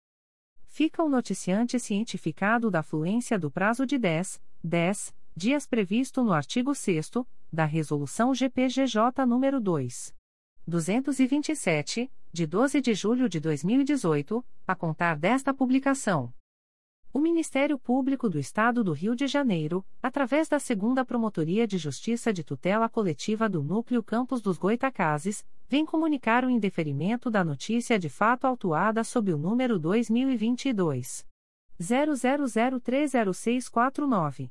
fica 0.74 1.04
o 1.04 1.08
noticiante 1.08 1.78
cientificado 1.78 2.68
da 2.68 2.82
fluência 2.82 3.38
do 3.38 3.48
prazo 3.48 3.86
de 3.86 3.96
10, 3.96 4.42
10 4.64 5.14
dias 5.36 5.68
previsto 5.68 6.24
no 6.24 6.32
artigo 6.32 6.74
6 6.74 7.12
da 7.52 7.64
Resolução 7.64 8.34
GPGJ 8.34 9.24
nº 9.24 9.60
2. 9.60 10.14
227, 10.66 12.10
de 12.34 12.46
12 12.48 12.80
de 12.80 12.94
julho 12.94 13.28
de 13.28 13.38
2018, 13.38 14.44
a 14.66 14.74
contar 14.74 15.16
desta 15.16 15.54
publicação. 15.54 16.34
O 17.12 17.20
Ministério 17.20 17.78
Público 17.78 18.28
do 18.28 18.40
Estado 18.40 18.82
do 18.82 18.92
Rio 18.92 19.14
de 19.14 19.28
Janeiro, 19.28 19.86
através 20.02 20.48
da 20.48 20.58
Segunda 20.58 21.04
Promotoria 21.04 21.64
de 21.64 21.78
Justiça 21.78 22.32
de 22.32 22.42
Tutela 22.42 22.88
Coletiva 22.88 23.48
do 23.48 23.62
Núcleo 23.62 24.02
Campos 24.02 24.42
dos 24.42 24.58
Goitacazes, 24.58 25.46
vem 25.68 25.86
comunicar 25.86 26.44
o 26.44 26.50
indeferimento 26.50 27.30
da 27.30 27.44
notícia 27.44 28.00
de 28.00 28.08
fato 28.08 28.48
autuada 28.48 29.04
sob 29.04 29.32
o 29.32 29.38
número 29.38 29.78
2022 29.78 31.24
00030649. 31.80 34.50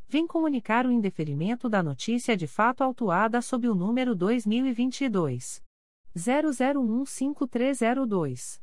vem 0.11 0.27
comunicar 0.27 0.85
o 0.85 0.91
indeferimento 0.91 1.67
da 1.69 1.81
notícia 1.81 2.35
de 2.35 2.45
fato 2.45 2.83
autuada 2.83 3.41
sob 3.41 3.69
o 3.69 3.73
número 3.73 4.13
2022 4.13 5.63
00153002. 6.13 8.59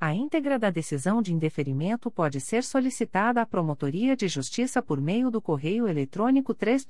A 0.00 0.14
íntegra 0.14 0.58
da 0.58 0.70
decisão 0.70 1.20
de 1.20 1.34
indeferimento 1.34 2.10
pode 2.10 2.40
ser 2.40 2.64
solicitada 2.64 3.42
à 3.42 3.46
Promotoria 3.46 4.16
de 4.16 4.26
Justiça 4.28 4.80
por 4.80 4.98
meio 4.98 5.30
do 5.30 5.42
correio 5.42 5.86
eletrônico 5.86 6.54
3 6.54 6.88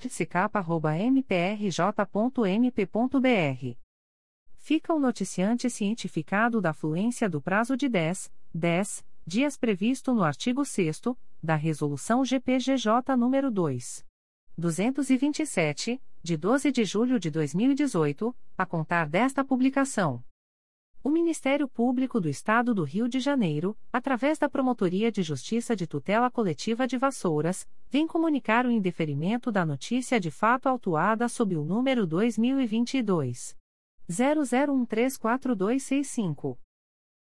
mprj.mp.br. 1.10 3.76
Fica 4.58 4.94
o 4.94 5.00
noticiante 5.00 5.68
cientificado 5.68 6.60
da 6.60 6.72
fluência 6.72 7.28
do 7.28 7.42
prazo 7.42 7.76
de 7.76 7.88
10, 7.88 8.30
10 8.54 9.04
dias 9.26 9.56
previsto 9.56 10.14
no 10.14 10.22
artigo 10.22 10.64
6 10.64 11.00
da 11.42 11.56
Resolução 11.56 12.24
GPGJ 12.24 13.16
nº 13.16 13.50
2. 13.50 14.06
227, 14.56 16.00
de 16.22 16.36
12 16.36 16.70
de 16.70 16.84
julho 16.84 17.18
de 17.18 17.28
2018, 17.30 18.32
a 18.56 18.64
contar 18.64 19.08
desta 19.08 19.44
publicação. 19.44 20.22
O 21.02 21.10
Ministério 21.10 21.66
Público 21.66 22.20
do 22.20 22.28
Estado 22.28 22.72
do 22.72 22.84
Rio 22.84 23.08
de 23.08 23.18
Janeiro, 23.18 23.76
através 23.92 24.38
da 24.38 24.48
Promotoria 24.48 25.10
de 25.10 25.20
Justiça 25.20 25.74
de 25.74 25.84
Tutela 25.84 26.30
Coletiva 26.30 26.86
de 26.86 26.96
Vassouras, 26.96 27.68
vem 27.90 28.06
comunicar 28.06 28.64
o 28.64 28.70
indeferimento 28.70 29.50
da 29.50 29.66
notícia 29.66 30.20
de 30.20 30.30
fato 30.30 30.68
autuada 30.68 31.28
sob 31.28 31.56
o 31.56 31.64
número 31.64 32.06
2022 32.06 33.56
00134265. 34.08 36.56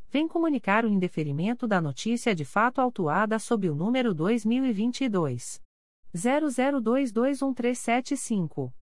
vem 0.11 0.27
comunicar 0.27 0.83
o 0.83 0.89
indeferimento 0.89 1.65
da 1.65 1.79
notícia 1.79 2.35
de 2.35 2.43
fato 2.43 2.81
autuada 2.81 3.39
sob 3.39 3.69
o 3.69 3.75
número 3.75 4.13
2022 4.13 5.61
00221375. 6.13 8.73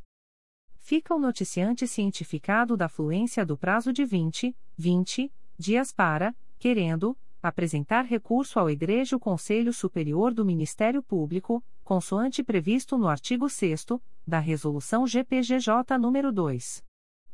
fica 0.78 1.12
o 1.12 1.18
noticiante 1.18 1.88
cientificado 1.88 2.76
da 2.76 2.88
fluência 2.88 3.44
do 3.44 3.58
prazo 3.58 3.92
de 3.92 4.04
20, 4.04 4.56
20 4.78 5.32
dias 5.58 5.92
para, 5.92 6.32
querendo, 6.56 7.18
apresentar 7.42 8.02
recurso 8.02 8.60
ao 8.60 8.70
Egrejo 8.70 9.18
Conselho 9.18 9.72
Superior 9.72 10.32
do 10.32 10.44
Ministério 10.44 11.02
Público, 11.02 11.60
consoante 11.82 12.44
previsto 12.44 12.96
no 12.96 13.08
artigo 13.08 13.48
6 13.48 13.86
da 14.24 14.38
Resolução 14.38 15.04
GPGJ 15.04 15.98
nº 15.98 16.30
2. 16.30 16.83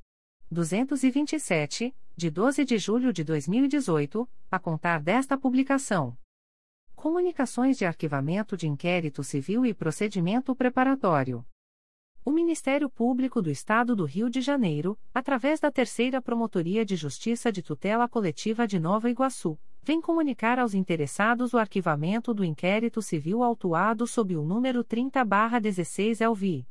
227, 0.52 1.96
de 2.22 2.30
12 2.30 2.64
de 2.66 2.78
julho 2.78 3.12
de 3.12 3.24
2018, 3.24 4.30
a 4.52 4.60
contar 4.60 5.02
desta 5.02 5.36
publicação. 5.36 6.16
Comunicações 6.96 7.80
de 7.80 7.84
arquivamento 7.84 8.56
de 8.56 8.68
inquérito 8.68 9.24
civil 9.24 9.66
e 9.66 9.74
procedimento 9.74 10.56
preparatório. 10.56 11.44
O 12.24 12.30
Ministério 12.30 12.88
Público 12.92 13.42
do 13.42 13.50
Estado 13.50 13.96
do 13.96 14.06
Rio 14.06 14.30
de 14.30 14.40
Janeiro, 14.40 14.96
através 15.12 15.60
da 15.60 15.72
Terceira 15.72 16.22
Promotoria 16.22 16.86
de 16.86 16.96
Justiça 16.96 17.52
de 17.52 17.64
Tutela 17.64 18.08
Coletiva 18.08 18.68
de 18.68 18.80
Nova 18.80 19.10
Iguaçu, 19.10 19.58
vem 19.82 20.00
comunicar 20.00 20.60
aos 20.60 20.76
interessados 20.76 21.56
o 21.56 21.58
arquivamento 21.58 22.36
do 22.36 22.46
inquérito 22.46 23.02
civil 23.02 23.42
autuado 23.42 24.06
sob 24.06 24.38
o 24.38 24.44
número 24.44 24.84
30-16 24.84 26.22
LV. 26.22 26.71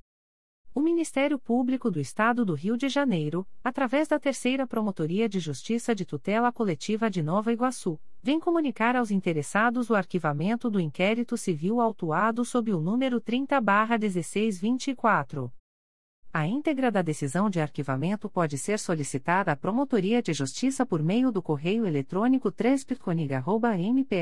O 0.73 0.79
Ministério 0.79 1.37
Público 1.37 1.91
do 1.91 1.99
Estado 1.99 2.45
do 2.45 2.53
Rio 2.53 2.77
de 2.77 2.87
Janeiro, 2.87 3.45
através 3.61 4.07
da 4.07 4.17
Terceira 4.17 4.65
Promotoria 4.65 5.27
de 5.27 5.37
Justiça 5.37 5.93
de 5.93 6.05
Tutela 6.05 6.49
Coletiva 6.49 7.09
de 7.09 7.21
Nova 7.21 7.51
Iguaçu, 7.51 7.99
vem 8.23 8.39
comunicar 8.39 8.95
aos 8.95 9.11
interessados 9.11 9.89
o 9.89 9.95
arquivamento 9.95 10.69
do 10.69 10.79
inquérito 10.79 11.35
civil 11.35 11.81
autuado 11.81 12.45
sob 12.45 12.73
o 12.73 12.79
número 12.79 13.19
30-1624. 13.19 15.51
A 16.31 16.47
íntegra 16.47 16.89
da 16.89 17.01
decisão 17.01 17.49
de 17.49 17.59
arquivamento 17.59 18.29
pode 18.29 18.57
ser 18.57 18.79
solicitada 18.79 19.51
à 19.51 19.57
Promotoria 19.57 20.21
de 20.21 20.31
Justiça 20.31 20.85
por 20.85 21.03
meio 21.03 21.33
do 21.33 21.41
correio 21.41 21.85
eletrônico 21.85 22.49
3 22.49 22.85
mprj.mp.br. 22.85 24.21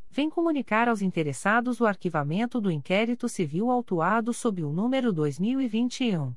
vem 0.11 0.29
comunicar 0.29 0.87
aos 0.89 1.01
interessados 1.01 1.79
o 1.79 1.85
arquivamento 1.85 2.59
do 2.59 2.69
inquérito 2.69 3.29
civil 3.29 3.71
autuado 3.71 4.33
sob 4.33 4.61
o 4.61 4.69
número 4.71 5.13
2021. 5.13 6.35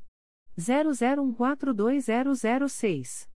00142006. 0.56 3.28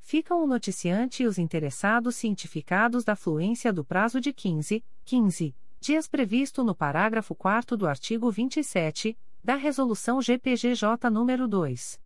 ficam 0.00 0.42
o 0.42 0.46
noticiante 0.46 1.22
e 1.22 1.26
os 1.26 1.36
interessados 1.36 2.16
cientificados 2.16 3.04
da 3.04 3.14
fluência 3.14 3.70
do 3.70 3.84
prazo 3.84 4.22
de 4.22 4.32
15, 4.32 4.82
15 5.04 5.54
dias 5.80 6.08
previsto 6.08 6.64
no 6.64 6.74
parágrafo 6.74 7.34
4 7.34 7.76
do 7.76 7.86
artigo 7.86 8.30
27 8.30 9.16
da 9.42 9.54
Resolução 9.54 10.20
GPGJ 10.20 11.08
nº 11.08 11.46
2. 11.46 12.00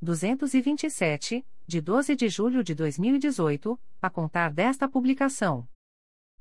227, 0.00 1.44
de 1.66 1.80
12 1.80 2.14
de 2.14 2.28
julho 2.28 2.62
de 2.62 2.74
2018, 2.74 3.78
a 4.00 4.08
contar 4.08 4.52
desta 4.52 4.88
publicação. 4.88 5.66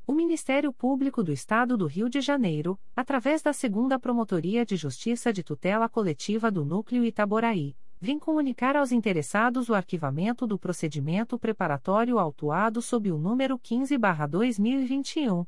O 0.05 0.14
Ministério 0.14 0.72
Público 0.72 1.23
do 1.23 1.31
Estado 1.31 1.75
do 1.75 1.88
Rio 1.88 2.07
de 2.07 2.22
Janeiro, 2.22 2.80
através 2.95 3.41
da 3.41 3.51
Segunda 3.51 3.97
Promotoria 3.97 4.64
de 4.64 4.75
Justiça 4.75 5.33
de 5.33 5.41
Tutela 5.41 5.89
Coletiva 5.89 6.51
do 6.51 6.64
Núcleo 6.64 7.03
Itaboraí, 7.03 7.75
vim 7.99 8.19
comunicar 8.19 8.75
aos 8.75 8.91
interessados 8.91 9.67
o 9.67 9.73
arquivamento 9.73 10.45
do 10.45 10.59
procedimento 10.59 11.39
preparatório 11.39 12.19
autuado 12.19 12.83
sob 12.83 13.11
o 13.11 13.17
número 13.17 13.57
15-2021, 13.57 15.47